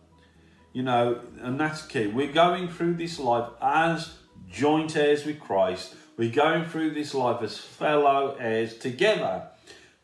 You 0.73 0.83
know, 0.83 1.21
and 1.39 1.59
that's 1.59 1.81
key. 1.81 2.05
We're 2.07 2.33
going 2.33 2.67
through 2.67 2.95
this 2.95 3.17
life 3.17 3.49
as 3.61 4.16
joint 4.49 4.95
heirs 4.95 5.25
with 5.25 5.39
Christ. 5.39 5.95
We're 6.17 6.31
going 6.31 6.65
through 6.65 6.91
this 6.91 7.13
life 7.13 7.41
as 7.41 7.57
fellow 7.57 8.35
heirs 8.39 8.77
together 8.77 9.47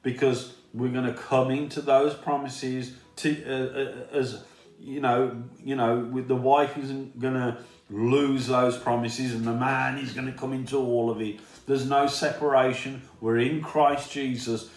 because 0.04 0.54
we're 0.74 0.92
going 0.92 1.06
to 1.06 1.14
come 1.14 1.50
into 1.52 1.82
those 1.82 2.14
promises 2.14 2.94
to 3.18 3.44
uh, 3.46 3.80
uh, 3.80 4.18
as 4.18 4.44
you 4.80 5.00
know, 5.00 5.44
you 5.64 5.76
know, 5.76 6.00
with 6.00 6.28
the 6.28 6.36
wife 6.36 6.78
isn't 6.78 7.20
going 7.20 7.36
to 7.36 7.58
lose 7.90 8.48
those 8.48 8.78
promises 8.78 9.34
and 9.34 9.46
the 9.46 9.54
man 9.54 9.98
is 9.98 10.12
going 10.12 10.28
to 10.28 10.38
come 10.38 10.52
into 10.52 10.78
all 10.78 11.10
of 11.10 11.22
it. 11.22 11.40
There's 11.66 11.88
no 11.88 12.08
separation. 12.08 13.02
We're 13.22 13.40
in 13.40 13.62
Christ 13.62 14.12
Jesus. 14.12 14.70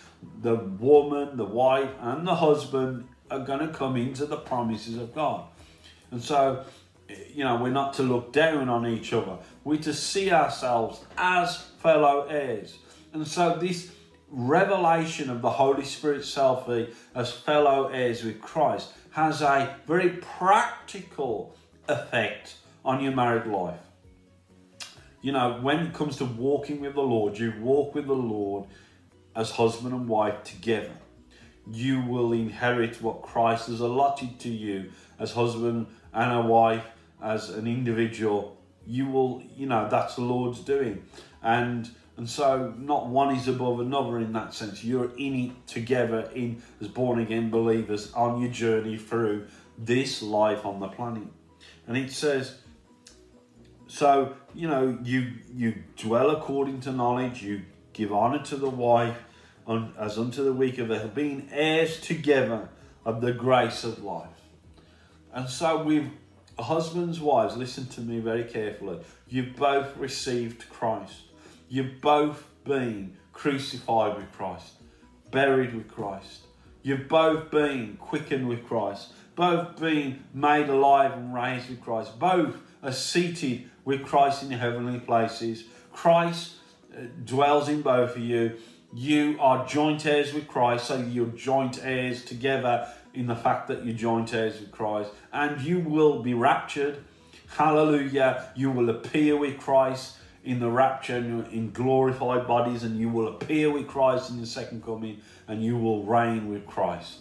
The 0.42 0.54
woman, 0.54 1.36
the 1.36 1.44
wife, 1.44 1.90
and 2.00 2.26
the 2.26 2.36
husband 2.36 3.08
are 3.30 3.40
going 3.40 3.60
to 3.60 3.68
come 3.68 3.96
into 3.96 4.26
the 4.26 4.36
promises 4.36 4.96
of 4.96 5.14
God. 5.14 5.46
And 6.10 6.22
so 6.22 6.64
you 7.08 7.44
know, 7.44 7.56
we're 7.56 7.70
not 7.70 7.94
to 7.94 8.02
look 8.02 8.32
down 8.32 8.68
on 8.68 8.86
each 8.86 9.12
other. 9.12 9.38
We're 9.64 9.82
to 9.82 9.94
see 9.94 10.30
ourselves 10.30 11.04
as 11.16 11.56
fellow 11.56 12.26
heirs. 12.28 12.78
And 13.12 13.26
so 13.26 13.56
this 13.56 13.90
revelation 14.28 15.30
of 15.30 15.42
the 15.42 15.50
Holy 15.50 15.84
Spirit 15.84 16.22
selfie 16.22 16.92
as 17.14 17.32
fellow 17.32 17.88
heirs 17.88 18.24
with 18.24 18.40
Christ 18.40 18.92
has 19.10 19.40
a 19.40 19.76
very 19.86 20.10
practical 20.10 21.56
effect 21.88 22.56
on 22.84 23.02
your 23.02 23.12
married 23.12 23.46
life. 23.46 23.80
You 25.22 25.32
know, 25.32 25.58
when 25.60 25.80
it 25.80 25.94
comes 25.94 26.16
to 26.18 26.24
walking 26.24 26.80
with 26.80 26.94
the 26.94 27.02
Lord, 27.02 27.38
you 27.38 27.52
walk 27.60 27.94
with 27.94 28.06
the 28.06 28.14
Lord 28.14 28.66
as 29.34 29.50
husband 29.50 29.94
and 29.94 30.08
wife 30.08 30.44
together. 30.44 30.92
You 31.70 32.00
will 32.02 32.32
inherit 32.32 33.02
what 33.02 33.22
Christ 33.22 33.66
has 33.68 33.80
allotted 33.80 34.38
to 34.40 34.48
you 34.48 34.92
as 35.18 35.32
husband 35.32 35.86
and 36.12 36.32
a 36.32 36.42
wife 36.42 36.84
as 37.22 37.50
an 37.50 37.66
individual, 37.66 38.56
you 38.86 39.06
will, 39.06 39.42
you 39.56 39.66
know, 39.66 39.88
that's 39.88 40.16
the 40.16 40.22
Lord's 40.22 40.60
doing. 40.60 41.04
And 41.42 41.90
and 42.16 42.28
so 42.28 42.72
not 42.78 43.08
one 43.08 43.34
is 43.36 43.46
above 43.46 43.78
another 43.80 44.18
in 44.18 44.32
that 44.32 44.54
sense. 44.54 44.82
You're 44.82 45.14
in 45.16 45.34
it 45.34 45.66
together 45.66 46.30
in 46.34 46.62
as 46.80 46.88
born 46.88 47.20
again 47.20 47.50
believers 47.50 48.12
on 48.14 48.40
your 48.40 48.50
journey 48.50 48.96
through 48.96 49.48
this 49.76 50.22
life 50.22 50.64
on 50.64 50.80
the 50.80 50.88
planet. 50.88 51.28
And 51.86 51.96
it 51.96 52.10
says, 52.10 52.56
so 53.86 54.34
you 54.54 54.68
know, 54.68 54.98
you 55.02 55.32
you 55.54 55.82
dwell 55.96 56.30
according 56.30 56.80
to 56.82 56.92
knowledge, 56.92 57.42
you 57.42 57.62
give 57.92 58.12
honour 58.12 58.42
to 58.44 58.56
the 58.56 58.70
wife, 58.70 59.18
and 59.66 59.92
as 59.98 60.18
unto 60.18 60.42
the 60.42 60.52
weaker, 60.52 60.84
they 60.84 61.06
being 61.14 61.48
heirs 61.52 62.00
together 62.00 62.68
of 63.04 63.20
the 63.20 63.32
grace 63.32 63.84
of 63.84 64.02
life. 64.02 64.28
And 65.32 65.48
so 65.48 65.82
we've 65.82 66.10
Husbands, 66.58 67.20
wives, 67.20 67.56
listen 67.56 67.86
to 67.86 68.00
me 68.00 68.18
very 68.18 68.44
carefully. 68.44 68.98
You've 69.28 69.56
both 69.56 69.96
received 69.96 70.68
Christ. 70.70 71.20
You've 71.68 72.00
both 72.00 72.46
been 72.64 73.16
crucified 73.32 74.16
with 74.16 74.32
Christ, 74.32 74.72
buried 75.30 75.74
with 75.74 75.88
Christ. 75.88 76.46
You've 76.82 77.08
both 77.08 77.50
been 77.50 77.96
quickened 78.00 78.48
with 78.48 78.64
Christ, 78.64 79.12
both 79.34 79.78
been 79.78 80.24
made 80.32 80.68
alive 80.68 81.12
and 81.12 81.34
raised 81.34 81.68
with 81.68 81.82
Christ. 81.82 82.18
Both 82.18 82.56
are 82.82 82.92
seated 82.92 83.68
with 83.84 84.04
Christ 84.04 84.42
in 84.42 84.48
the 84.48 84.56
heavenly 84.56 85.00
places. 85.00 85.64
Christ 85.92 86.54
uh, 86.92 87.02
dwells 87.24 87.68
in 87.68 87.82
both 87.82 88.16
of 88.16 88.22
you. 88.22 88.56
You 88.94 89.36
are 89.40 89.66
joint 89.66 90.06
heirs 90.06 90.32
with 90.32 90.48
Christ, 90.48 90.86
so 90.86 90.96
you're 90.96 91.26
joint 91.26 91.80
heirs 91.82 92.24
together 92.24 92.88
in 93.16 93.26
the 93.26 93.34
fact 93.34 93.66
that 93.68 93.84
you're 93.84 93.94
joint 93.94 94.32
heirs 94.32 94.60
with 94.60 94.70
Christ, 94.70 95.10
and 95.32 95.60
you 95.60 95.80
will 95.80 96.22
be 96.22 96.34
raptured. 96.34 96.98
Hallelujah. 97.48 98.50
You 98.54 98.70
will 98.70 98.90
appear 98.90 99.36
with 99.36 99.58
Christ 99.58 100.18
in 100.44 100.60
the 100.60 100.70
rapture 100.70 101.16
in 101.16 101.72
glorified 101.72 102.46
bodies, 102.46 102.84
and 102.84 103.00
you 103.00 103.08
will 103.08 103.28
appear 103.28 103.70
with 103.72 103.88
Christ 103.88 104.30
in 104.30 104.40
the 104.40 104.46
second 104.46 104.84
coming, 104.84 105.20
and 105.48 105.64
you 105.64 105.76
will 105.76 106.04
reign 106.04 106.48
with 106.48 106.66
Christ. 106.66 107.18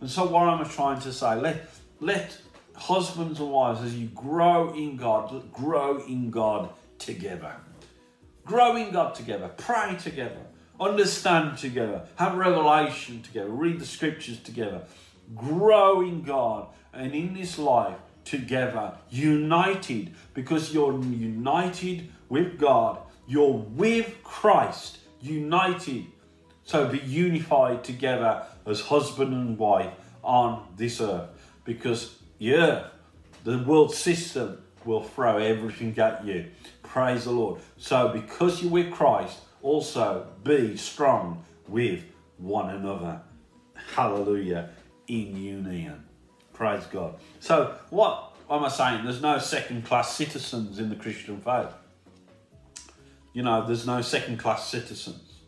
And 0.00 0.08
so, 0.08 0.26
what 0.26 0.48
I'm 0.48 0.64
trying 0.68 1.00
to 1.00 1.12
say, 1.12 1.34
let, 1.34 1.68
let 1.98 2.38
husbands 2.74 3.40
and 3.40 3.50
wives, 3.50 3.82
as 3.82 3.96
you 3.96 4.08
grow 4.08 4.72
in 4.74 4.96
God, 4.96 5.52
grow 5.52 5.98
in 6.06 6.30
God 6.30 6.70
together. 6.98 7.56
Grow 8.44 8.76
in 8.76 8.92
God 8.92 9.14
together. 9.14 9.50
Pray 9.56 9.96
together. 10.00 10.40
Understand 10.80 11.58
together. 11.58 12.06
Have 12.16 12.36
revelation 12.36 13.22
together. 13.22 13.50
Read 13.50 13.80
the 13.80 13.86
scriptures 13.86 14.38
together. 14.38 14.82
Grow 15.34 16.00
in 16.00 16.22
God 16.22 16.68
and 16.92 17.14
in 17.14 17.34
this 17.34 17.58
life 17.58 17.96
together, 18.24 18.94
united, 19.10 20.14
because 20.34 20.72
you're 20.72 20.92
united 21.02 22.08
with 22.28 22.58
God. 22.58 22.98
You're 23.26 23.52
with 23.52 24.22
Christ, 24.22 24.98
united. 25.20 26.06
So 26.64 26.88
be 26.88 26.98
unified 26.98 27.84
together 27.84 28.44
as 28.66 28.80
husband 28.80 29.32
and 29.32 29.58
wife 29.58 29.92
on 30.22 30.66
this 30.76 31.00
earth. 31.00 31.28
Because, 31.64 32.14
yeah, 32.38 32.84
the 33.44 33.58
world 33.58 33.94
system 33.94 34.62
will 34.84 35.02
throw 35.02 35.38
everything 35.38 35.98
at 35.98 36.24
you. 36.24 36.46
Praise 36.82 37.24
the 37.24 37.30
Lord. 37.32 37.60
So, 37.76 38.08
because 38.08 38.62
you're 38.62 38.70
with 38.70 38.90
Christ, 38.90 39.38
also 39.62 40.26
be 40.44 40.76
strong 40.76 41.44
with 41.66 42.02
one 42.38 42.70
another. 42.70 43.20
Hallelujah. 43.94 44.70
In 45.08 45.36
union. 45.36 46.04
Praise 46.52 46.84
God. 46.86 47.16
So, 47.40 47.76
what 47.90 48.34
am 48.50 48.64
I 48.64 48.68
saying? 48.68 49.04
There's 49.04 49.22
no 49.22 49.38
second 49.38 49.84
class 49.84 50.14
citizens 50.14 50.78
in 50.78 50.90
the 50.90 50.96
Christian 50.96 51.40
faith. 51.40 51.72
You 53.32 53.42
know, 53.42 53.66
there's 53.66 53.86
no 53.86 54.02
second 54.02 54.38
class 54.38 54.68
citizens. 54.68 55.40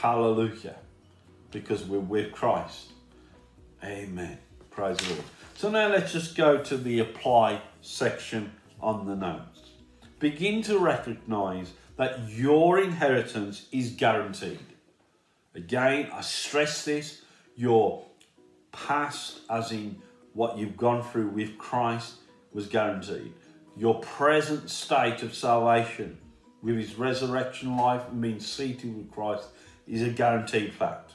Hallelujah. 0.00 0.76
Because 1.50 1.84
we're 1.84 1.98
with 2.00 2.32
Christ. 2.32 2.92
Amen. 3.84 4.38
Praise 4.70 4.96
the 4.96 5.10
Lord. 5.10 5.24
So 5.56 5.70
now 5.70 5.88
let's 5.88 6.12
just 6.12 6.36
go 6.36 6.58
to 6.58 6.76
the 6.76 6.98
apply 6.98 7.60
section 7.80 8.52
on 8.80 9.06
the 9.06 9.14
notes. 9.14 9.60
Begin 10.18 10.62
to 10.62 10.78
recognize 10.78 11.72
that 11.96 12.28
your 12.28 12.80
inheritance 12.80 13.66
is 13.70 13.90
guaranteed. 13.90 14.58
Again, 15.54 16.10
I 16.12 16.22
stress 16.22 16.84
this 16.84 17.22
your 17.54 18.04
past, 18.74 19.40
as 19.48 19.72
in 19.72 19.96
what 20.34 20.58
you've 20.58 20.76
gone 20.76 21.02
through 21.02 21.28
with 21.28 21.56
Christ, 21.56 22.14
was 22.52 22.66
guaranteed. 22.66 23.32
Your 23.76 24.00
present 24.00 24.70
state 24.70 25.22
of 25.22 25.34
salvation 25.34 26.18
with 26.62 26.76
his 26.76 26.96
resurrection 26.96 27.76
life 27.76 28.02
and 28.10 28.20
being 28.20 28.40
seated 28.40 28.96
with 28.96 29.10
Christ 29.10 29.48
is 29.86 30.02
a 30.02 30.10
guaranteed 30.10 30.72
fact. 30.72 31.12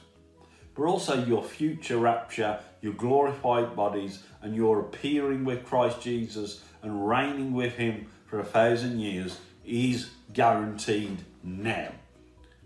But 0.74 0.84
also 0.84 1.24
your 1.24 1.42
future 1.42 1.98
rapture, 1.98 2.60
your 2.80 2.92
glorified 2.92 3.74
bodies, 3.74 4.22
and 4.42 4.54
your 4.54 4.80
appearing 4.80 5.44
with 5.44 5.64
Christ 5.64 6.00
Jesus 6.00 6.62
and 6.82 7.06
reigning 7.08 7.52
with 7.52 7.74
him 7.74 8.06
for 8.26 8.40
a 8.40 8.44
thousand 8.44 9.00
years 9.00 9.38
is 9.64 10.10
guaranteed 10.32 11.24
now 11.42 11.92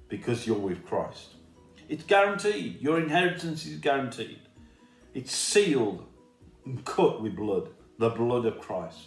because 0.09 0.47
you're 0.47 0.59
with 0.59 0.85
Christ. 0.87 1.35
It's 1.89 2.05
guaranteed. 2.05 2.81
Your 2.81 2.99
inheritance 2.99 3.67
is 3.67 3.79
guaranteed. 3.79 4.39
It's 5.15 5.33
sealed 5.33 6.05
and 6.65 6.85
cut 6.85 7.23
with 7.23 7.37
blood, 7.37 7.69
the 7.99 8.11
blood 8.11 8.47
of 8.47 8.59
Christ. 8.59 8.99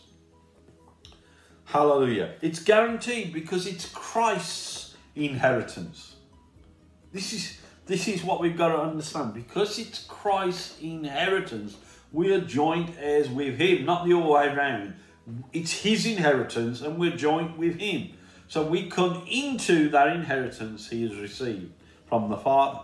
Hallelujah. 1.66 2.36
It's 2.41 2.60
guaranteed 2.60 3.34
because 3.34 3.68
it's 3.68 3.89
Christ's 3.89 4.95
inheritance. 5.16 6.16
This 7.12 7.34
is 7.34 7.60
this 7.88 8.08
is 8.08 8.24
what 8.24 8.41
we've 8.41 8.58
got 8.58 8.70
to 8.70 8.82
understand. 8.82 9.34
Because 9.34 9.80
it's 9.80 10.05
Christ's 10.05 10.80
inheritance, 10.82 11.78
we 12.12 12.34
are 12.34 12.41
joint 12.41 12.91
heirs 12.99 13.30
with 13.30 13.58
him, 13.58 13.86
not 13.86 14.05
the 14.05 14.18
other 14.18 14.28
way 14.28 14.47
around. 14.47 14.95
It's 15.51 15.72
his 15.72 16.05
inheritance 16.05 16.82
and 16.82 16.97
we're 16.97 17.16
joint 17.16 17.58
with 17.58 17.80
him. 17.80 18.12
So 18.47 18.64
we 18.66 18.89
come 18.89 19.26
into 19.30 19.89
that 19.89 20.16
inheritance 20.16 20.89
he 20.89 21.03
has 21.03 21.16
received 21.18 21.74
from 22.08 22.30
the 22.30 22.38
Father. 22.38 22.80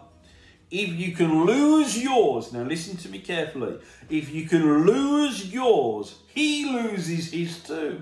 If 0.73 0.89
you 0.89 1.11
can 1.11 1.45
lose 1.45 2.01
yours, 2.01 2.51
now 2.51 2.63
listen 2.63 2.97
to 2.97 3.09
me 3.09 3.19
carefully. 3.19 3.77
If 4.09 4.31
you 4.31 4.47
can 4.47 4.87
lose 4.87 5.53
yours, 5.53 6.15
he 6.25 6.65
loses 6.65 7.31
his 7.31 7.59
too. 7.59 8.01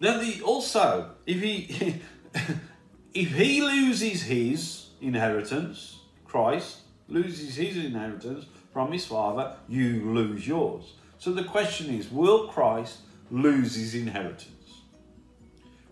Now, 0.00 0.20
the, 0.20 0.42
also, 0.42 1.10
if 1.26 1.40
he 1.40 2.00
if 3.14 3.32
he 3.32 3.62
loses 3.62 4.22
his 4.22 4.90
inheritance, 5.00 5.98
Christ 6.24 6.82
loses 7.08 7.56
his 7.56 7.76
inheritance 7.84 8.46
from 8.72 8.92
his 8.92 9.06
father, 9.06 9.56
you 9.68 10.12
lose 10.12 10.46
yours. 10.46 10.92
So 11.18 11.32
the 11.32 11.42
question 11.42 11.92
is, 11.92 12.12
will 12.12 12.46
Christ 12.46 12.98
lose 13.32 13.74
his 13.74 13.96
inheritance? 13.96 14.82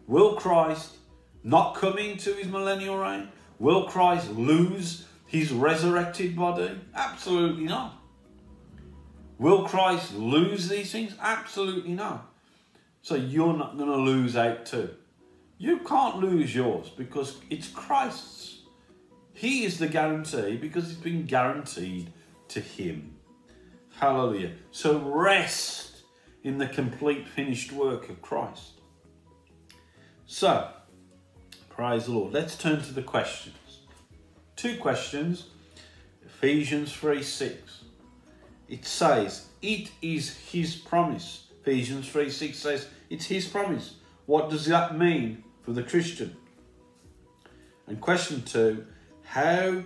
Will 0.06 0.34
Christ 0.36 0.98
not 1.42 1.74
come 1.74 1.98
into 1.98 2.32
his 2.34 2.46
millennial 2.46 2.96
reign? 2.96 3.30
Will 3.64 3.84
Christ 3.84 4.30
lose 4.32 5.06
his 5.24 5.50
resurrected 5.50 6.36
body? 6.36 6.78
Absolutely 6.94 7.64
not. 7.64 7.94
Will 9.38 9.64
Christ 9.64 10.14
lose 10.14 10.68
these 10.68 10.92
things? 10.92 11.14
Absolutely 11.18 11.94
not. 11.94 12.30
So 13.00 13.14
you're 13.14 13.56
not 13.56 13.78
going 13.78 13.88
to 13.88 13.96
lose 13.96 14.36
out 14.36 14.66
too. 14.66 14.90
You 15.56 15.78
can't 15.78 16.18
lose 16.18 16.54
yours 16.54 16.90
because 16.90 17.38
it's 17.48 17.68
Christ's. 17.68 18.64
He 19.32 19.64
is 19.64 19.78
the 19.78 19.88
guarantee 19.88 20.58
because 20.58 20.90
it's 20.90 21.00
been 21.00 21.24
guaranteed 21.24 22.12
to 22.48 22.60
him. 22.60 23.14
Hallelujah. 23.98 24.52
So 24.72 24.98
rest 24.98 26.02
in 26.42 26.58
the 26.58 26.66
complete 26.66 27.26
finished 27.26 27.72
work 27.72 28.10
of 28.10 28.20
Christ. 28.20 28.72
So, 30.26 30.70
praise 31.74 32.06
the 32.06 32.12
Lord. 32.12 32.32
Let's 32.32 32.56
turn 32.56 32.80
to 32.82 32.92
the 32.92 33.02
questions. 33.02 33.56
Two 34.54 34.78
questions. 34.78 35.46
Ephesians 36.24 36.92
3 36.92 37.22
6. 37.22 37.82
It 38.68 38.84
says, 38.84 39.46
It 39.60 39.90
is 40.00 40.36
His 40.36 40.76
promise. 40.76 41.48
Ephesians 41.62 42.08
3 42.08 42.30
6 42.30 42.56
says, 42.56 42.88
It's 43.10 43.26
His 43.26 43.48
promise. 43.48 43.94
What 44.26 44.50
does 44.50 44.66
that 44.66 44.96
mean 44.96 45.42
for 45.62 45.72
the 45.72 45.82
Christian? 45.82 46.36
And 47.86 48.00
question 48.00 48.42
two, 48.42 48.86
how 49.24 49.82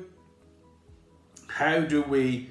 how 1.49 1.81
do 1.81 2.03
we 2.03 2.51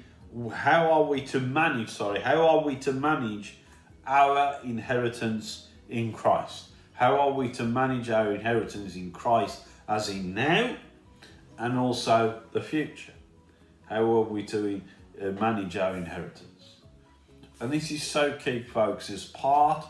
how 0.52 0.90
are 0.90 1.04
we 1.04 1.22
to 1.22 1.40
manage 1.40 1.88
sorry 1.88 2.20
how 2.20 2.46
are 2.46 2.64
we 2.64 2.76
to 2.76 2.92
manage 2.92 3.58
our 4.06 4.58
inheritance 4.64 5.68
in 5.88 6.12
christ 6.12 6.67
how 6.98 7.16
are 7.20 7.32
we 7.32 7.48
to 7.52 7.62
manage 7.62 8.10
our 8.10 8.32
inheritance 8.32 8.96
in 8.96 9.12
christ 9.12 9.62
as 9.88 10.08
in 10.08 10.34
now 10.34 10.76
and 11.58 11.78
also 11.78 12.42
the 12.52 12.60
future? 12.60 13.12
How 13.86 14.02
are 14.02 14.22
we 14.22 14.42
to 14.46 14.80
uh, 15.20 15.26
manage 15.30 15.76
our 15.76 15.96
inheritance? 15.96 16.76
And 17.60 17.72
this 17.72 17.90
is 17.90 18.02
so 18.02 18.32
key 18.32 18.62
folks 18.62 19.10
as 19.10 19.24
part 19.24 19.86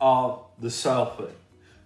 of 0.00 0.44
the 0.60 0.68
selfie 0.68 1.30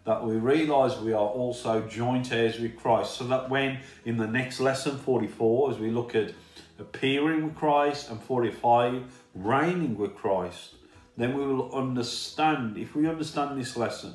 that 0.05 0.25
we 0.25 0.37
realize 0.37 0.99
we 0.99 1.13
are 1.13 1.29
also 1.29 1.83
joint 1.83 2.33
heirs 2.33 2.59
with 2.59 2.77
christ 2.77 3.15
so 3.15 3.25
that 3.25 3.49
when 3.49 3.79
in 4.05 4.17
the 4.17 4.27
next 4.27 4.59
lesson 4.59 4.99
44 4.99 5.71
as 5.71 5.79
we 5.79 5.91
look 5.91 6.15
at 6.15 6.33
appearing 6.79 7.45
with 7.45 7.55
Christ, 7.55 8.11
and 8.11 8.21
45, 8.21 9.05
reigning 9.35 9.97
with 9.97 10.15
Christ, 10.15 10.75
then 11.17 11.37
we 11.37 11.47
will 11.47 11.73
understand, 11.75 12.77
if 12.77 12.95
we 12.95 13.07
understand 13.07 13.59
this 13.59 13.77
lesson, 13.77 14.15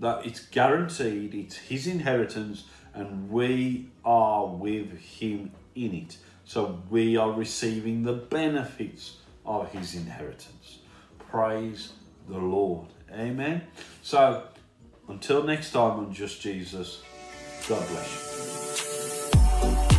that 0.00 0.26
it's 0.26 0.40
guaranteed, 0.46 1.34
it's 1.34 1.56
his 1.56 1.86
inheritance, 1.86 2.64
and 2.94 3.30
we 3.30 3.90
are 4.04 4.46
with 4.46 4.98
him 4.98 5.52
in 5.74 5.94
it. 5.94 6.16
So 6.44 6.82
we 6.88 7.16
are 7.16 7.30
receiving 7.30 8.04
the 8.04 8.14
benefits 8.14 9.16
of 9.44 9.70
his 9.72 9.94
inheritance. 9.94 10.78
Praise 11.30 11.92
the 12.28 12.38
Lord. 12.38 12.88
Amen. 13.12 13.62
So 14.02 14.44
until 15.08 15.42
next 15.42 15.72
time 15.72 15.98
on 15.98 16.12
Just 16.12 16.40
Jesus, 16.40 17.02
God 17.68 17.86
bless 17.88 19.30
you. 19.92 19.97